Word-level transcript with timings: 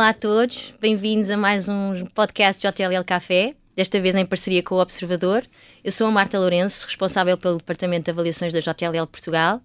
Olá 0.00 0.08
a 0.08 0.14
todos, 0.14 0.72
bem-vindos 0.80 1.28
a 1.28 1.36
mais 1.36 1.68
um 1.68 2.06
podcast 2.14 2.58
de 2.58 2.72
JLL 2.72 3.04
Café, 3.04 3.54
desta 3.76 4.00
vez 4.00 4.14
em 4.14 4.24
parceria 4.24 4.62
com 4.62 4.76
o 4.76 4.80
Observador. 4.80 5.42
Eu 5.84 5.92
sou 5.92 6.06
a 6.06 6.10
Marta 6.10 6.38
Lourenço, 6.38 6.86
responsável 6.86 7.36
pelo 7.36 7.58
Departamento 7.58 8.06
de 8.06 8.10
Avaliações 8.10 8.50
da 8.50 8.60
JLL 8.60 9.06
Portugal 9.06 9.60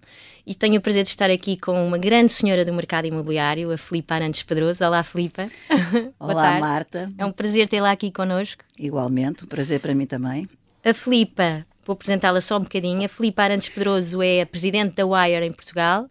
e 0.46 0.54
tenho 0.54 0.76
o 0.76 0.80
prazer 0.82 1.04
de 1.04 1.08
estar 1.08 1.30
aqui 1.30 1.56
com 1.56 1.88
uma 1.88 1.96
grande 1.96 2.32
senhora 2.32 2.66
do 2.66 2.72
mercado 2.74 3.06
imobiliário, 3.06 3.72
a 3.72 3.78
Filipa 3.78 4.16
Arantes 4.16 4.42
Pedroso. 4.42 4.84
Olá, 4.84 5.02
Filipa. 5.02 5.48
Olá, 6.20 6.60
Marta. 6.60 7.10
É 7.16 7.24
um 7.24 7.32
prazer 7.32 7.66
tê-la 7.66 7.90
aqui 7.90 8.12
connosco. 8.12 8.62
Igualmente, 8.78 9.44
um 9.44 9.48
prazer 9.48 9.80
para 9.80 9.94
mim 9.94 10.04
também. 10.04 10.46
A 10.84 10.92
Filipa, 10.92 11.64
vou 11.82 11.94
apresentá-la 11.94 12.42
só 12.42 12.58
um 12.58 12.62
bocadinho. 12.64 13.06
A 13.06 13.08
Filipa 13.08 13.44
Arantes 13.44 13.70
Pedroso 13.70 14.20
é 14.20 14.42
a 14.42 14.46
presidente 14.46 14.96
da 14.96 15.06
Wire 15.06 15.46
em 15.46 15.52
Portugal 15.52 16.10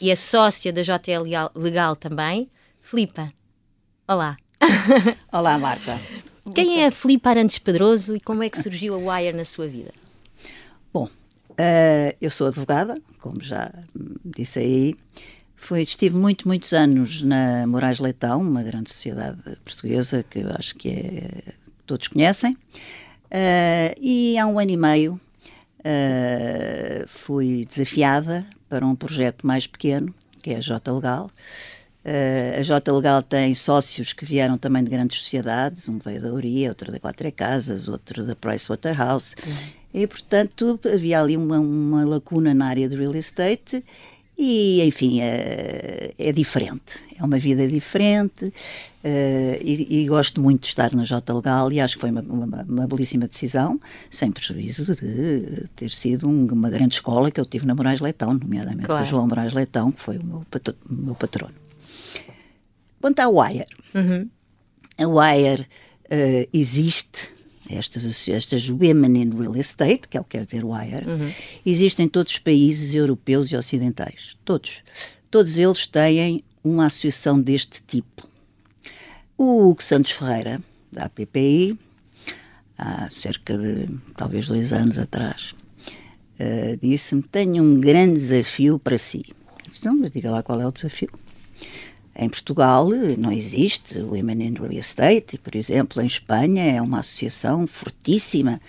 e 0.00 0.12
é 0.12 0.14
sócia 0.14 0.72
da 0.72 0.82
JL 0.82 1.24
Legal 1.56 1.96
também. 1.96 2.48
Filipa, 2.80 3.32
olá. 4.06 4.36
Olá, 5.32 5.58
Marta. 5.58 5.98
Quem 6.54 6.82
é 6.82 6.86
a 6.86 6.90
Filipe 6.90 7.28
Arantes 7.28 7.58
Pedroso 7.58 8.16
e 8.16 8.20
como 8.20 8.42
é 8.42 8.50
que 8.50 8.62
surgiu 8.62 8.94
a 8.94 9.16
Wire 9.16 9.36
na 9.36 9.44
sua 9.44 9.66
vida? 9.66 9.92
Bom, 10.92 11.04
uh, 11.04 12.16
eu 12.20 12.30
sou 12.30 12.46
advogada, 12.46 13.00
como 13.18 13.42
já 13.42 13.72
disse 14.24 14.58
aí. 14.58 14.94
Foi, 15.56 15.80
estive 15.80 16.16
muitos, 16.16 16.44
muitos 16.44 16.72
anos 16.74 17.22
na 17.22 17.66
Moraes 17.66 17.98
Leitão, 17.98 18.40
uma 18.40 18.62
grande 18.62 18.92
sociedade 18.92 19.42
portuguesa 19.64 20.22
que 20.22 20.40
eu 20.40 20.50
acho 20.50 20.74
que 20.74 20.90
é, 20.90 21.54
todos 21.86 22.08
conhecem. 22.08 22.52
Uh, 22.52 23.94
e 23.98 24.38
há 24.38 24.46
um 24.46 24.58
ano 24.58 24.70
e 24.70 24.76
meio 24.76 25.20
uh, 25.80 27.08
fui 27.08 27.66
desafiada 27.66 28.46
para 28.68 28.86
um 28.86 28.94
projeto 28.94 29.46
mais 29.46 29.66
pequeno, 29.66 30.14
que 30.42 30.50
é 30.50 30.56
a 30.56 30.60
J 30.60 30.92
Legal, 30.92 31.30
Uh, 32.04 32.60
a 32.60 32.62
J 32.62 32.92
Legal 32.92 33.22
tem 33.22 33.54
sócios 33.54 34.12
que 34.12 34.26
vieram 34.26 34.58
também 34.58 34.84
de 34.84 34.90
grandes 34.90 35.20
sociedades, 35.20 35.88
um 35.88 35.98
veio 35.98 36.20
da 36.20 36.30
Uria, 36.30 36.68
outro 36.68 36.92
da 36.92 37.00
Quatro 37.00 37.32
Casas, 37.32 37.88
outro 37.88 38.24
da 38.24 38.36
Pricewaterhouse, 38.36 39.34
uhum. 39.42 40.02
e 40.02 40.06
portanto 40.06 40.78
havia 40.84 41.22
ali 41.22 41.34
uma, 41.34 41.58
uma, 41.58 42.04
lacuna 42.04 42.52
na 42.52 42.66
área 42.66 42.90
do 42.90 42.96
real 42.96 43.14
estate 43.14 43.82
e 44.36 44.82
enfim 44.82 45.22
é, 45.22 46.12
é 46.18 46.30
diferente, 46.30 47.00
é 47.18 47.24
uma 47.24 47.38
vida 47.38 47.66
diferente 47.66 48.44
uh, 48.46 48.52
e, 49.62 50.02
e, 50.02 50.06
gosto 50.06 50.42
muito 50.42 50.60
de 50.60 50.68
estar 50.68 50.94
na 50.94 51.04
J 51.04 51.32
Legal 51.32 51.72
e 51.72 51.80
acho 51.80 51.94
que 51.94 52.02
foi 52.02 52.10
uma, 52.10 52.20
uma, 52.20 52.62
uma 52.68 52.86
belíssima 52.86 53.26
decisão, 53.26 53.80
sem 54.10 54.30
prejuízo 54.30 54.94
de 54.94 55.68
ter 55.74 55.90
sido 55.90 56.28
um, 56.28 56.48
uma 56.52 56.68
grande 56.68 56.96
escola 56.96 57.30
que 57.30 57.40
eu 57.40 57.46
tive 57.46 57.64
na 57.64 57.74
Moraes 57.74 58.00
Leitão, 58.00 58.34
nomeadamente 58.34 58.84
claro. 58.84 59.02
o 59.02 59.06
João 59.06 59.26
Moraes 59.26 59.54
Leitão, 59.54 59.90
que 59.90 60.02
foi 60.02 60.18
o 60.18 60.22
meu, 60.22 60.44
patro, 60.50 60.74
o 60.90 60.92
meu 60.92 61.14
patrono. 61.14 61.63
Quanto 63.04 63.20
à 63.20 63.28
Wire, 63.28 63.66
uhum. 63.94 64.30
a 64.96 65.06
Wire 65.06 65.66
uh, 66.06 66.48
existe, 66.54 67.30
estas, 67.68 68.26
estas 68.26 68.70
Women 68.70 69.20
in 69.20 69.30
Real 69.38 69.54
Estate, 69.58 70.08
que 70.08 70.16
é 70.16 70.20
o 70.22 70.24
que 70.24 70.38
quer 70.38 70.46
dizer 70.46 70.64
Wire, 70.64 71.06
uhum. 71.06 71.30
existem 71.66 72.06
em 72.06 72.08
todos 72.08 72.32
os 72.32 72.38
países 72.38 72.94
europeus 72.94 73.52
e 73.52 73.56
ocidentais. 73.56 74.38
Todos. 74.42 74.80
Todos 75.30 75.58
eles 75.58 75.86
têm 75.86 76.42
uma 76.64 76.86
associação 76.86 77.38
deste 77.38 77.82
tipo. 77.82 78.26
O 79.36 79.68
Hugo 79.68 79.82
Santos 79.82 80.12
Ferreira, 80.12 80.62
da 80.90 81.04
APPI, 81.04 81.78
há 82.78 83.10
cerca 83.10 83.58
de 83.58 83.86
talvez 84.16 84.48
dois 84.48 84.72
anos 84.72 84.96
atrás, 84.96 85.54
uh, 86.40 86.78
disse-me: 86.80 87.22
Tenho 87.22 87.62
um 87.62 87.78
grande 87.78 88.14
desafio 88.14 88.78
para 88.78 88.96
si. 88.96 89.26
Eu 89.62 89.70
disse, 89.70 89.84
não, 89.84 89.94
mas 89.94 90.10
diga 90.10 90.30
lá 90.30 90.42
qual 90.42 90.58
é 90.58 90.66
o 90.66 90.72
desafio. 90.72 91.10
Em 92.16 92.28
Portugal 92.28 92.88
não 93.18 93.32
existe 93.32 93.98
o 93.98 94.14
Women 94.14 94.46
in 94.46 94.54
Real 94.54 94.72
Estate, 94.72 95.36
por 95.38 95.56
exemplo, 95.56 96.00
em 96.00 96.06
Espanha 96.06 96.62
é 96.64 96.80
uma 96.80 97.00
associação 97.00 97.66
fortíssima, 97.66 98.60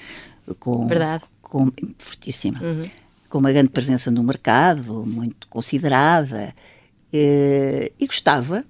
com, 0.60 0.88
Verdade. 0.88 1.24
com 1.42 1.72
fortíssima, 1.98 2.60
uhum. 2.62 2.90
com 3.30 3.38
uma 3.38 3.52
grande 3.52 3.70
presença 3.70 4.10
no 4.10 4.24
mercado, 4.24 5.06
muito 5.06 5.48
considerada, 5.48 6.56
eh, 7.14 7.92
e 8.00 8.08
gostava 8.08 8.66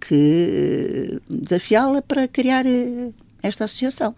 que 0.00 1.20
desafiá-la 1.28 2.02
para 2.02 2.26
criar 2.26 2.66
eh, 2.66 3.10
esta 3.42 3.64
associação. 3.64 4.14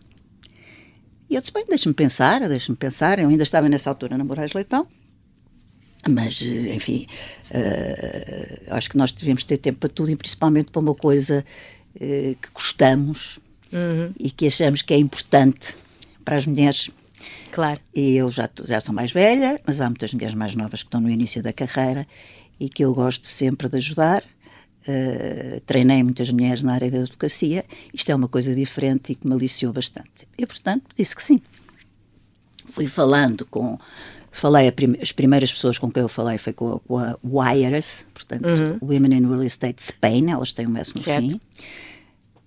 E 1.28 1.34
eu 1.34 1.40
disse, 1.40 1.52
bem, 1.52 1.64
deixa-me 1.68 1.94
pensar, 1.94 2.40
deixa-me 2.48 2.76
pensar. 2.76 3.18
Eu 3.20 3.28
ainda 3.28 3.44
estava 3.44 3.68
nessa 3.68 3.88
altura 3.88 4.18
na 4.18 4.24
Moraes 4.24 4.52
Leitão. 4.52 4.86
Mas, 6.10 6.40
eh, 6.42 6.74
enfim, 6.74 7.06
uh, 7.50 8.74
acho 8.74 8.90
que 8.90 8.96
nós 8.96 9.12
devemos 9.12 9.44
ter 9.44 9.58
tempo 9.58 9.78
para 9.78 9.88
tudo 9.88 10.10
e 10.10 10.16
principalmente 10.16 10.70
para 10.70 10.80
uma 10.80 10.94
coisa 10.94 11.44
uh, 11.96 12.00
que 12.00 12.48
gostamos 12.52 13.38
uhum. 13.72 14.12
e 14.18 14.30
que 14.30 14.46
achamos 14.46 14.82
que 14.82 14.94
é 14.94 14.98
importante 14.98 15.74
para 16.24 16.36
as 16.36 16.46
mulheres. 16.46 16.90
Claro. 17.52 17.80
E 17.94 18.16
eu 18.16 18.30
já, 18.30 18.48
já 18.64 18.80
sou 18.80 18.94
mais 18.94 19.12
velha, 19.12 19.60
mas 19.66 19.80
há 19.80 19.86
muitas 19.88 20.12
mulheres 20.12 20.34
mais 20.34 20.54
novas 20.54 20.82
que 20.82 20.88
estão 20.88 21.00
no 21.00 21.10
início 21.10 21.42
da 21.42 21.52
carreira 21.52 22.06
e 22.58 22.68
que 22.68 22.84
eu 22.84 22.94
gosto 22.94 23.26
sempre 23.26 23.68
de 23.68 23.76
ajudar. 23.76 24.22
Uh, 24.88 25.60
treinei 25.66 26.02
muitas 26.02 26.30
mulheres 26.30 26.62
na 26.62 26.74
área 26.74 26.90
da 26.90 26.98
advocacia. 26.98 27.64
Isto 27.92 28.10
é 28.10 28.14
uma 28.14 28.28
coisa 28.28 28.54
diferente 28.54 29.12
e 29.12 29.14
que 29.14 29.26
me 29.26 29.34
aliciou 29.34 29.72
bastante. 29.72 30.26
E, 30.38 30.46
portanto, 30.46 30.84
disse 30.96 31.14
que 31.14 31.22
sim. 31.22 31.40
Fui 32.66 32.86
falando 32.86 33.44
com 33.46 33.78
Falei, 34.30 34.70
prim 34.70 34.96
as 35.02 35.10
primeiras 35.12 35.52
pessoas 35.52 35.76
com 35.76 35.90
quem 35.90 36.02
eu 36.02 36.08
falei 36.08 36.38
foi 36.38 36.52
com 36.52 36.74
a, 36.74 36.80
com 36.80 36.98
a 36.98 37.16
WIRES, 37.24 38.06
portanto, 38.14 38.46
uhum. 38.46 38.78
Women 38.80 39.18
in 39.18 39.28
Real 39.28 39.42
Estate 39.42 39.82
Spain, 39.82 40.30
elas 40.30 40.52
têm 40.52 40.66
o 40.66 40.70
mesmo 40.70 41.00
certo. 41.00 41.30
fim. 41.30 41.40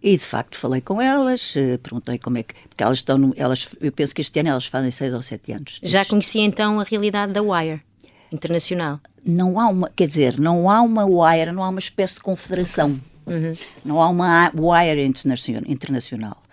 E 0.02 0.18
de 0.18 0.26
facto 0.26 0.58
falei 0.58 0.82
com 0.82 1.02
elas, 1.02 1.54
eh, 1.56 1.78
perguntei 1.78 2.18
como 2.18 2.38
é 2.38 2.44
que. 2.44 2.54
Porque 2.68 2.84
elas 2.84 2.98
estão. 2.98 3.18
No, 3.18 3.34
elas, 3.38 3.74
eu 3.80 3.92
penso 3.92 4.14
que 4.14 4.20
este 4.20 4.38
ano 4.40 4.50
elas 4.50 4.66
fazem 4.66 4.92
seis 4.92 5.14
ou 5.14 5.22
sete 5.22 5.54
anos. 5.54 5.80
Já 5.82 6.04
conhecia 6.04 6.44
então 6.44 6.78
a 6.80 6.84
realidade 6.84 7.32
da 7.32 7.42
Wire 7.42 7.82
internacional? 8.30 9.00
Não 9.26 9.58
há 9.58 9.68
uma. 9.70 9.90
Quer 9.96 10.08
dizer, 10.08 10.40
não 10.40 10.70
há 10.70 10.82
uma 10.82 11.06
Wire, 11.06 11.54
não 11.54 11.64
há 11.64 11.70
uma 11.70 11.80
espécie 11.80 12.16
de 12.16 12.22
confederação. 12.22 13.00
Uhum. 13.26 13.54
Não 13.86 14.02
há 14.02 14.10
uma 14.10 14.52
Wire 14.54 15.06
internacional. 15.06 16.44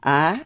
Há 0.00 0.38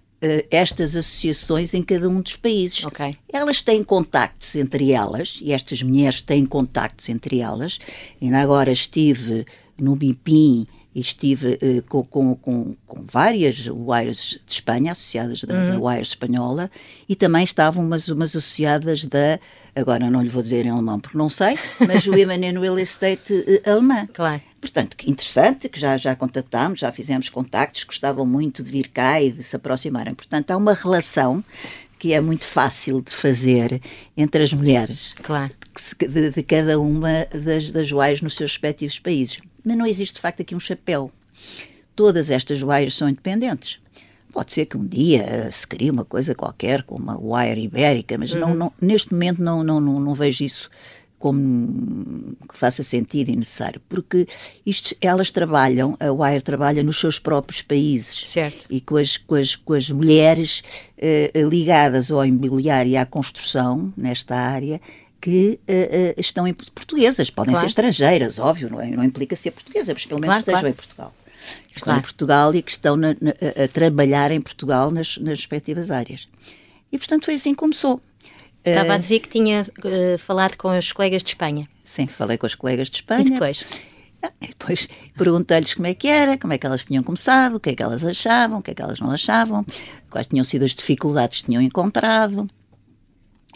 estas 0.51 0.97
associações 0.97 1.75
em 1.75 1.83
cada 1.83 2.09
um 2.09 2.21
dos 2.21 2.37
países. 2.37 2.85
Okay. 2.85 3.17
Elas 3.33 3.63
têm 3.63 3.85
contactos 3.85 4.57
entre 4.57 4.93
elas, 4.93 5.39
e 5.41 5.53
estas 5.53 5.83
mulheres 5.83 6.23
têm 6.23 6.45
contactos 6.45 7.09
entre 7.09 7.41
elas. 7.41 7.79
Ainda 8.21 8.41
agora 8.41 8.73
estive 8.73 9.47
no 9.79 9.95
BIPIM 9.95 10.67
estive 11.01 11.59
uh, 11.63 11.83
com, 11.89 12.05
com, 12.05 12.35
com, 12.35 12.77
com, 12.87 13.03
várias 13.03 13.67
wires 13.67 14.41
de 14.45 14.53
Espanha, 14.53 14.93
associadas 14.93 15.45
da, 15.45 15.55
uhum. 15.55 15.69
da 15.71 15.79
Wire 15.79 16.03
espanhola, 16.03 16.71
e 17.09 17.15
também 17.15 17.45
estavam 17.45 17.85
umas, 17.85 18.09
umas 18.09 18.37
associadas 18.37 19.05
da, 19.05 19.39
agora 19.75 20.11
não 20.11 20.23
lhe 20.23 20.29
vou 20.29 20.43
dizer 20.43 20.67
em 20.67 20.71
alemão 20.71 21.01
porque 21.01 21.17
não 21.17 21.31
sei, 21.31 21.59
mas 21.87 22.07
o 22.07 22.11
Women 22.17 22.49
in 22.49 22.59
Real 22.59 22.79
Estate 22.79 23.33
uh, 23.33 23.71
alemã. 23.71 24.07
Claro. 24.13 24.43
Portanto, 24.61 24.97
que 24.97 25.11
interessante, 25.11 25.69
que 25.69 25.79
já, 25.79 25.97
já 25.97 26.17
contatámos, 26.17 26.81
já 26.81 26.91
fizemos 26.91 27.29
contactos, 27.29 27.85
gostavam 27.85 28.27
muito 28.27 28.63
de 28.63 28.71
vir 28.71 28.89
cá 28.89 29.21
e 29.21 29.31
de 29.31 29.43
se 29.43 29.55
aproximarem. 29.55 30.15
Portanto, 30.15 30.51
há 30.51 30.57
uma 30.57 30.75
relação 30.75 31.45
que 31.99 32.13
é 32.13 32.21
muito 32.21 32.47
fácil 32.47 33.03
de 33.03 33.13
fazer 33.13 33.81
entre 34.17 34.43
as 34.43 34.53
mulheres 34.53 35.15
claro. 35.23 35.53
de, 35.99 36.31
de 36.31 36.43
cada 36.43 36.79
uma 36.79 37.27
das, 37.27 37.71
das 37.71 37.87
joias 37.87 38.23
nos 38.23 38.37
seus 38.37 38.53
respectivos 38.53 38.99
países. 38.99 39.41
Mas 39.69 39.77
não 39.77 39.85
existe, 39.85 40.15
de 40.15 40.21
facto, 40.23 40.41
aqui 40.41 40.55
um 40.55 40.61
chapéu. 40.61 41.13
Todas 41.95 42.31
estas 42.31 42.59
joias 42.59 42.95
são 42.95 43.07
independentes. 43.07 43.79
Pode 44.33 44.55
ser 44.55 44.65
que 44.65 44.79
um 44.79 44.87
dia 44.87 45.51
se 45.53 45.67
crie 45.67 45.91
uma 45.91 46.07
coisa 46.07 46.35
qualquer, 46.35 46.85
como 46.85 47.05
uma 47.05 47.19
wire 47.21 47.61
ibérica, 47.61 48.17
mas 48.17 48.33
uhum. 48.33 48.41
não, 48.41 48.55
não, 48.55 48.73
neste 48.81 49.13
momento 49.13 49.43
não, 49.43 49.63
não, 49.63 49.79
não, 49.79 50.01
não 50.01 50.15
vejo 50.15 50.43
isso 50.43 50.71
como 51.19 52.37
que 52.49 52.57
faça 52.57 52.83
sentido 52.83 53.31
e 53.31 53.37
necessário, 53.37 53.83
porque 53.89 54.27
isto, 54.65 54.95
elas 55.03 55.33
trabalham, 55.33 55.97
a 55.99 56.13
Wire 56.13 56.41
trabalha 56.41 56.83
nos 56.83 56.99
seus 57.01 57.19
próprios 57.19 57.61
países 57.61 58.31
certo. 58.31 58.67
e 58.71 58.81
com 58.81 58.97
as, 58.97 59.17
com 59.17 59.35
as, 59.35 59.57
com 59.57 59.73
as 59.73 59.91
mulheres 59.91 60.63
eh, 60.97 61.33
ligadas 61.35 62.13
ao 62.13 62.25
imobiliário 62.25 62.93
e 62.93 62.97
à 62.97 63.05
construção 63.05 63.93
nesta 63.97 64.37
área 64.37 64.81
que 65.21 65.61
uh, 65.69 65.73
uh, 65.73 66.21
estão 66.21 66.47
em 66.47 66.55
portuguesas, 66.55 67.31
podem 67.31 67.53
claro. 67.53 67.67
ser 67.67 67.71
estrangeiras, 67.71 68.39
óbvio, 68.39 68.71
não, 68.71 68.81
é, 68.81 68.87
não 68.89 69.05
implica 69.05 69.35
ser 69.35 69.51
portuguesa, 69.51 69.93
mas 69.93 70.07
pelo 70.07 70.21
menos 70.21 70.35
claro, 70.35 70.41
estejam 70.41 70.61
claro. 70.61 70.73
em 70.73 70.77
Portugal. 70.77 71.15
Estão 71.69 71.85
claro. 71.85 71.99
em 71.99 72.03
Portugal 72.03 72.55
e 72.55 72.63
que 72.63 72.71
estão 72.71 72.97
na, 72.97 73.09
na, 73.21 73.65
a 73.65 73.69
trabalhar 73.69 74.31
em 74.31 74.41
Portugal 74.41 74.91
nas, 74.91 75.17
nas 75.19 75.39
respectivas 75.39 75.91
áreas. 75.91 76.29
E, 76.91 76.99
portanto, 76.99 77.25
foi 77.25 77.35
assim 77.35 77.51
que 77.51 77.59
começou. 77.59 78.01
Estava 78.65 78.93
a 78.93 78.97
eh, 78.97 78.99
dizer 78.99 79.21
que 79.21 79.29
tinha 79.29 79.63
uh, 79.63 80.19
falado 80.19 80.57
com 80.57 80.77
os 80.77 80.93
colegas 80.93 81.23
de 81.23 81.31
Espanha. 81.31 81.67
Sim, 81.85 82.07
falei 82.07 82.37
com 82.37 82.47
os 82.47 82.55
colegas 82.55 82.91
de 82.91 82.97
Espanha. 82.97 83.27
E 83.27 83.31
depois? 83.31 83.65
Ah, 84.23 84.33
e 84.43 84.49
depois 84.49 84.89
perguntei-lhes 85.17 85.75
como 85.75 85.87
é 85.87 85.95
que 85.95 86.09
era, 86.09 86.37
como 86.37 86.53
é 86.53 86.59
que 86.59 86.67
elas 86.67 86.85
tinham 86.85 87.05
começado, 87.05 87.55
o 87.55 87.61
que 87.61 87.71
é 87.71 87.75
que 87.75 87.83
elas 87.83 88.05
achavam, 88.05 88.59
o 88.59 88.63
que 88.63 88.73
é 88.73 88.75
que 88.75 88.83
elas 88.83 88.99
não 88.99 89.13
achavam, 89.13 89.65
quais 90.11 90.27
tinham 90.27 90.45
sido 90.45 90.65
as 90.65 90.75
dificuldades 90.75 91.39
que 91.39 91.47
tinham 91.47 91.63
encontrado. 91.63 92.49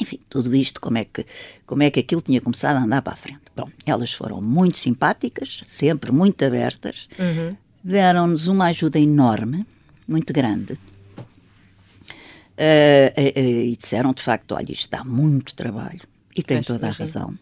Enfim, 0.01 0.19
tudo 0.29 0.55
isto, 0.57 0.81
como 0.81 0.99
é 0.99 1.05
que, 1.05 1.27
como 1.67 1.83
é 1.83 1.91
que 1.91 2.01
aquilo 2.01 2.23
tinha 2.23 2.41
começado 2.41 2.77
a 2.77 2.83
andar 2.83 3.03
para 3.03 3.13
a 3.13 3.17
frente. 3.17 3.43
Bom, 3.55 3.71
elas 3.85 4.13
foram 4.13 4.41
muito 4.41 4.79
simpáticas, 4.79 5.61
sempre 5.65 6.11
muito 6.11 6.45
abertas. 6.45 7.09
Uhum. 7.19 7.57
deram-nos 7.85 8.49
uma 8.49 8.67
ajuda 8.67 8.99
enorme, 8.99 9.67
muito 10.09 10.33
grande. 10.33 10.79
Uh, 12.53 13.11
uh, 13.17 13.41
uh, 13.41 13.63
e 13.65 13.77
disseram, 13.77 14.13
de 14.13 14.23
facto, 14.23 14.53
olha, 14.53 14.73
isto 14.73 14.91
dá 14.91 15.05
muito 15.05 15.55
trabalho. 15.55 16.01
E 16.35 16.43
tem 16.43 16.63
toda 16.63 16.89
a 16.89 16.91
razão. 16.91 17.37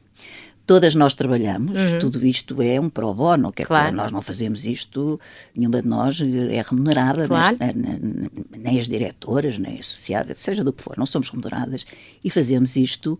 Todas 0.70 0.94
nós 0.94 1.14
trabalhamos, 1.14 1.76
uhum. 1.80 1.98
tudo 1.98 2.24
isto 2.24 2.62
é 2.62 2.80
um 2.80 2.88
pro 2.88 3.12
bono, 3.12 3.50
quer 3.50 3.66
claro. 3.66 3.86
dizer, 3.86 3.96
nós 3.96 4.12
não 4.12 4.22
fazemos 4.22 4.64
isto, 4.64 5.18
nenhuma 5.52 5.82
de 5.82 5.88
nós 5.88 6.20
é 6.20 6.62
remunerada, 6.62 7.26
claro. 7.26 7.56
nem, 7.58 8.30
nem, 8.56 8.78
as 8.78 8.86
diretoras, 8.86 9.58
nem 9.58 9.78
a 9.78 9.80
associada, 9.80 10.32
seja 10.38 10.62
do 10.62 10.72
que 10.72 10.80
for, 10.80 10.96
não 10.96 11.06
somos 11.06 11.28
remuneradas 11.28 11.84
e 12.22 12.30
fazemos 12.30 12.76
isto, 12.76 13.18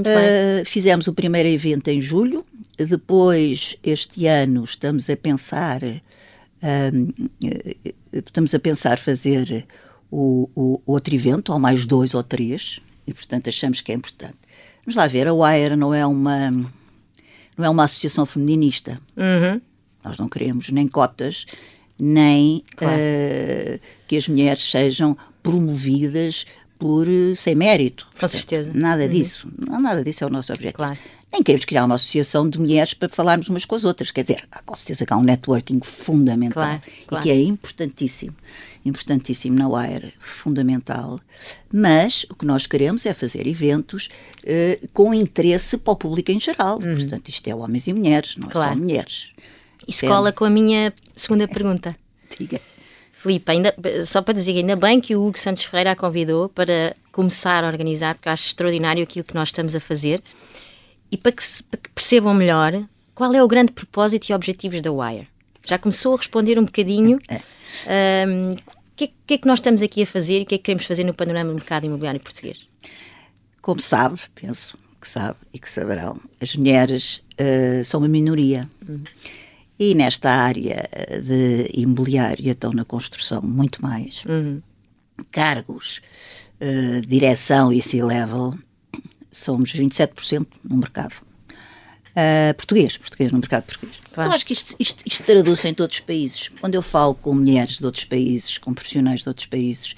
Uh, 0.00 0.64
fizemos 0.64 1.06
o 1.06 1.14
primeiro 1.14 1.48
evento 1.48 1.88
em 1.88 2.00
julho, 2.00 2.44
depois, 2.76 3.76
este 3.82 4.26
ano, 4.26 4.64
estamos 4.64 5.08
a 5.08 5.16
pensar, 5.16 5.82
uh, 5.84 7.28
estamos 8.12 8.52
a 8.54 8.58
pensar 8.58 8.98
fazer 8.98 9.64
o, 10.10 10.50
o, 10.56 10.82
outro 10.84 11.14
evento, 11.14 11.52
ou 11.52 11.60
mais 11.60 11.86
dois 11.86 12.12
ou 12.12 12.24
três, 12.24 12.80
e 13.06 13.14
portanto 13.14 13.48
achamos 13.48 13.80
que 13.80 13.92
é 13.92 13.94
importante. 13.94 14.36
Vamos 14.84 14.96
lá 14.96 15.06
ver, 15.06 15.28
a 15.28 15.32
Wire 15.32 15.76
não 15.76 15.94
é 15.94 16.04
uma, 16.04 16.50
não 16.50 17.64
é 17.64 17.70
uma 17.70 17.84
associação 17.84 18.26
feminista. 18.26 19.00
Uhum. 19.16 19.60
Nós 20.04 20.18
não 20.18 20.28
queremos 20.28 20.70
nem 20.70 20.88
cotas, 20.88 21.46
nem 21.96 22.64
claro. 22.74 22.96
uh, 22.96 23.80
que 24.08 24.16
as 24.16 24.26
mulheres 24.26 24.68
sejam 24.68 25.16
promovidas 25.40 26.46
por 26.78 27.08
eh, 27.08 27.34
sem 27.36 27.54
mérito. 27.54 28.06
Com 28.18 28.28
certeza. 28.28 28.70
Nada 28.74 29.04
uhum. 29.04 29.08
disso. 29.08 29.48
Nada 29.58 30.02
disso 30.04 30.24
é 30.24 30.26
o 30.26 30.30
nosso 30.30 30.52
objetivo. 30.52 30.76
Claro. 30.76 30.98
Nem 31.32 31.42
queremos 31.42 31.64
criar 31.64 31.84
uma 31.84 31.96
associação 31.96 32.48
de 32.48 32.60
mulheres 32.60 32.94
para 32.94 33.08
falarmos 33.08 33.48
umas 33.48 33.64
com 33.64 33.74
as 33.74 33.84
outras. 33.84 34.12
Quer 34.12 34.22
dizer, 34.22 34.44
há 34.52 34.62
com 34.62 34.74
certeza 34.76 35.04
que 35.04 35.12
há 35.12 35.16
um 35.16 35.22
networking 35.22 35.80
fundamental 35.82 36.62
claro, 36.62 36.80
claro. 37.08 37.22
e 37.22 37.26
que 37.26 37.30
é 37.30 37.42
importantíssimo. 37.42 38.36
Importantíssimo 38.84 39.56
na 39.56 39.68
Wire, 39.68 40.12
fundamental. 40.20 41.18
Mas 41.72 42.24
o 42.30 42.36
que 42.36 42.46
nós 42.46 42.66
queremos 42.66 43.04
é 43.04 43.12
fazer 43.12 43.48
eventos 43.48 44.08
uh, 44.44 44.88
com 44.92 45.12
interesse 45.12 45.76
para 45.76 45.92
o 45.92 45.96
público 45.96 46.30
em 46.30 46.38
geral. 46.38 46.78
Uhum. 46.78 46.94
Portanto, 46.94 47.28
isto 47.28 47.48
é 47.48 47.54
homens 47.54 47.88
e 47.88 47.92
mulheres, 47.92 48.36
não 48.36 48.48
é 48.48 48.52
só 48.52 48.76
mulheres. 48.76 49.32
Isso 49.88 50.06
cola 50.06 50.32
com 50.32 50.44
a 50.44 50.50
minha 50.50 50.92
segunda 51.16 51.48
pergunta. 51.48 51.96
Diga. 52.38 52.60
Filipe, 53.24 53.50
ainda, 53.50 53.74
só 54.04 54.20
para 54.20 54.34
dizer, 54.34 54.52
ainda 54.52 54.76
bem 54.76 55.00
que 55.00 55.16
o 55.16 55.26
Hugo 55.26 55.38
Santos 55.38 55.64
Ferreira 55.64 55.92
a 55.92 55.96
convidou 55.96 56.50
para 56.50 56.94
começar 57.10 57.64
a 57.64 57.66
organizar, 57.66 58.16
porque 58.16 58.28
acho 58.28 58.48
extraordinário 58.48 59.02
aquilo 59.02 59.24
que 59.24 59.34
nós 59.34 59.48
estamos 59.48 59.74
a 59.74 59.80
fazer. 59.80 60.22
E 61.10 61.16
para 61.16 61.32
que, 61.32 61.42
se, 61.42 61.62
para 61.62 61.80
que 61.80 61.88
percebam 61.88 62.34
melhor 62.34 62.84
qual 63.14 63.32
é 63.32 63.42
o 63.42 63.48
grande 63.48 63.72
propósito 63.72 64.28
e 64.28 64.34
objetivos 64.34 64.82
da 64.82 64.92
Wire. 64.92 65.26
Já 65.66 65.78
começou 65.78 66.14
a 66.14 66.18
responder 66.18 66.58
um 66.58 66.64
bocadinho. 66.64 67.18
Um, 68.28 68.52
o 68.52 68.58
que, 68.94 69.04
é, 69.04 69.08
que, 69.26 69.34
é 69.34 69.38
que 69.38 69.48
nós 69.48 69.58
estamos 69.58 69.80
aqui 69.80 70.02
a 70.02 70.06
fazer 70.06 70.40
e 70.40 70.42
o 70.42 70.46
que 70.46 70.56
é 70.56 70.58
que 70.58 70.64
queremos 70.64 70.84
fazer 70.84 71.04
no 71.04 71.14
panorama 71.14 71.48
do 71.48 71.54
mercado 71.54 71.86
imobiliário 71.86 72.20
português? 72.20 72.68
Como 73.62 73.80
sabe, 73.80 74.20
penso 74.34 74.76
que 75.00 75.08
sabe 75.08 75.38
e 75.52 75.58
que 75.58 75.70
saberão, 75.70 76.20
as 76.40 76.54
mulheres 76.54 77.22
uh, 77.40 77.84
são 77.84 78.00
uma 78.00 78.08
minoria. 78.08 78.68
Uhum. 78.86 79.02
E 79.78 79.94
nesta 79.94 80.30
área 80.30 80.88
de 81.22 81.70
imobiliária 81.74 82.52
estão 82.52 82.72
na 82.72 82.84
construção 82.84 83.42
muito 83.42 83.82
mais. 83.82 84.24
Uhum. 84.24 84.62
Cargos, 85.32 86.00
uh, 86.60 87.04
direção 87.06 87.72
e 87.72 87.82
C-level, 87.82 88.54
somos 89.30 89.72
27% 89.72 90.46
no 90.62 90.76
mercado. 90.76 91.20
Uh, 92.14 92.54
português, 92.54 92.96
português 92.96 93.32
no 93.32 93.38
mercado 93.38 93.64
português. 93.64 94.00
Claro. 94.12 94.30
Eu 94.30 94.34
acho 94.34 94.46
que 94.46 94.52
isto, 94.52 94.76
isto, 94.78 95.02
isto 95.04 95.24
traduz 95.24 95.64
em 95.64 95.74
todos 95.74 95.96
os 95.96 96.00
países. 96.00 96.48
Quando 96.60 96.76
eu 96.76 96.82
falo 96.82 97.14
com 97.14 97.34
mulheres 97.34 97.78
de 97.78 97.84
outros 97.84 98.04
países, 98.04 98.56
com 98.58 98.72
profissionais 98.72 99.22
de 99.22 99.28
outros 99.28 99.46
países, 99.46 99.96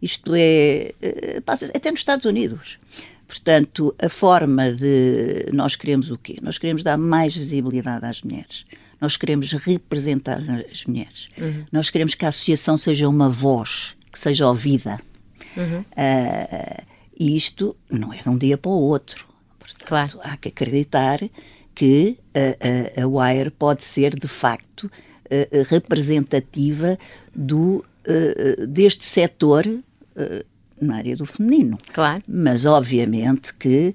isto 0.00 0.32
é. 0.36 0.94
Uh, 1.02 1.42
passa, 1.42 1.66
até 1.74 1.90
nos 1.90 2.00
Estados 2.00 2.24
Unidos. 2.24 2.78
Portanto, 3.26 3.92
a 4.00 4.08
forma 4.08 4.72
de. 4.72 5.46
Nós 5.52 5.74
queremos 5.74 6.08
o 6.10 6.16
quê? 6.16 6.36
Nós 6.40 6.58
queremos 6.58 6.84
dar 6.84 6.96
mais 6.96 7.34
visibilidade 7.34 8.06
às 8.06 8.22
mulheres. 8.22 8.64
Nós 9.00 9.16
queremos 9.16 9.52
representar 9.52 10.38
as 10.38 10.84
mulheres. 10.84 11.28
Uhum. 11.38 11.64
Nós 11.70 11.90
queremos 11.90 12.14
que 12.14 12.24
a 12.24 12.28
associação 12.28 12.76
seja 12.76 13.08
uma 13.08 13.28
voz, 13.28 13.94
que 14.10 14.18
seja 14.18 14.46
ouvida. 14.48 14.98
Uhum. 15.56 15.80
Uh, 15.80 16.84
e 17.18 17.36
isto 17.36 17.76
não 17.90 18.12
é 18.12 18.16
de 18.16 18.28
um 18.28 18.36
dia 18.36 18.58
para 18.58 18.70
o 18.70 18.80
outro. 18.80 19.26
Portanto, 19.58 19.86
claro. 19.86 20.20
há 20.22 20.36
que 20.36 20.48
acreditar 20.48 21.20
que 21.74 22.18
a, 22.34 23.00
a, 23.00 23.04
a 23.04 23.06
Wire 23.06 23.50
pode 23.50 23.84
ser, 23.84 24.14
de 24.14 24.28
facto, 24.28 24.84
uh, 24.84 25.62
representativa 25.68 26.98
do, 27.34 27.84
uh, 28.06 28.66
deste 28.66 29.04
setor 29.04 29.66
na 30.80 30.96
área 30.96 31.14
do 31.14 31.26
feminino. 31.26 31.78
Claro. 31.92 32.22
Mas, 32.26 32.64
obviamente, 32.64 33.52
que 33.52 33.94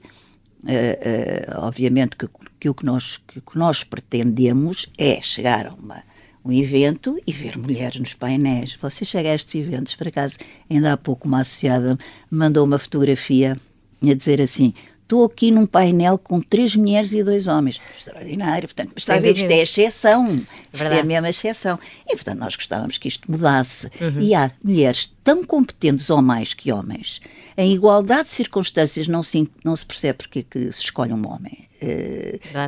obviamente 1.58 2.16
que, 2.16 2.28
que, 2.62 2.70
o 2.70 2.76
que 2.76 2.86
nós, 2.86 3.18
que 3.28 3.40
o 3.40 3.42
que 3.42 3.58
nós 3.58 3.84
pretendemos 3.84 4.86
é 4.96 5.20
chegar 5.20 5.66
a 5.66 5.74
uma, 5.74 6.04
um 6.46 6.52
evento 6.52 7.20
e 7.26 7.34
ver 7.34 7.58
mulheres 7.58 8.00
nos 8.00 8.14
painéis. 8.14 8.78
Você 8.80 9.04
chega 9.04 9.32
a 9.32 9.36
estes 9.36 9.56
eventos, 9.56 9.96
por 9.96 10.08
acaso, 10.08 10.38
ainda 10.70 10.94
há 10.94 10.98
pouco 10.98 11.28
uma 11.28 11.42
associada 11.42 11.98
mandou 12.30 12.64
uma 12.64 12.78
fotografia 12.78 13.58
a 14.04 14.14
dizer 14.14 14.40
assim: 14.40 14.76
estou 15.02 15.26
aqui 15.26 15.50
num 15.50 15.66
painel 15.66 16.20
com 16.20 16.40
três 16.40 16.76
mulheres 16.76 17.12
e 17.14 17.24
dois 17.24 17.48
homens. 17.48 17.82
Extraordinário. 17.98 18.68
Portanto, 18.68 18.94
está 18.96 19.16
a 19.16 19.20
ver, 19.20 19.36
isto 19.36 19.50
é 19.50 19.58
exceção. 19.58 20.36
Isto 20.36 20.48
Verdade. 20.72 20.98
é 20.98 21.02
a 21.02 21.04
mesma 21.04 21.30
exceção. 21.30 21.80
E, 22.08 22.16
portanto, 22.16 22.38
nós 22.38 22.56
gostávamos 22.56 23.00
que 23.00 23.08
isto 23.08 23.30
mudasse. 23.30 23.88
Uhum. 24.00 24.22
E 24.22 24.36
há 24.36 24.52
mulheres 24.64 25.12
tão 25.24 25.44
competentes 25.44 26.12
ou 26.12 26.22
mais 26.22 26.54
que 26.54 26.72
homens. 26.72 27.22
Em 27.58 27.74
igualdade 27.74 28.26
de 28.26 28.30
circunstâncias 28.30 29.08
não 29.08 29.24
se, 29.24 29.50
não 29.66 29.76
se 29.76 29.86
percebe 29.86 30.20
porque 30.20 30.44
que 30.44 30.72
se 30.72 30.84
escolhe 30.84 31.12
um 31.12 31.28
homem. 31.28 31.71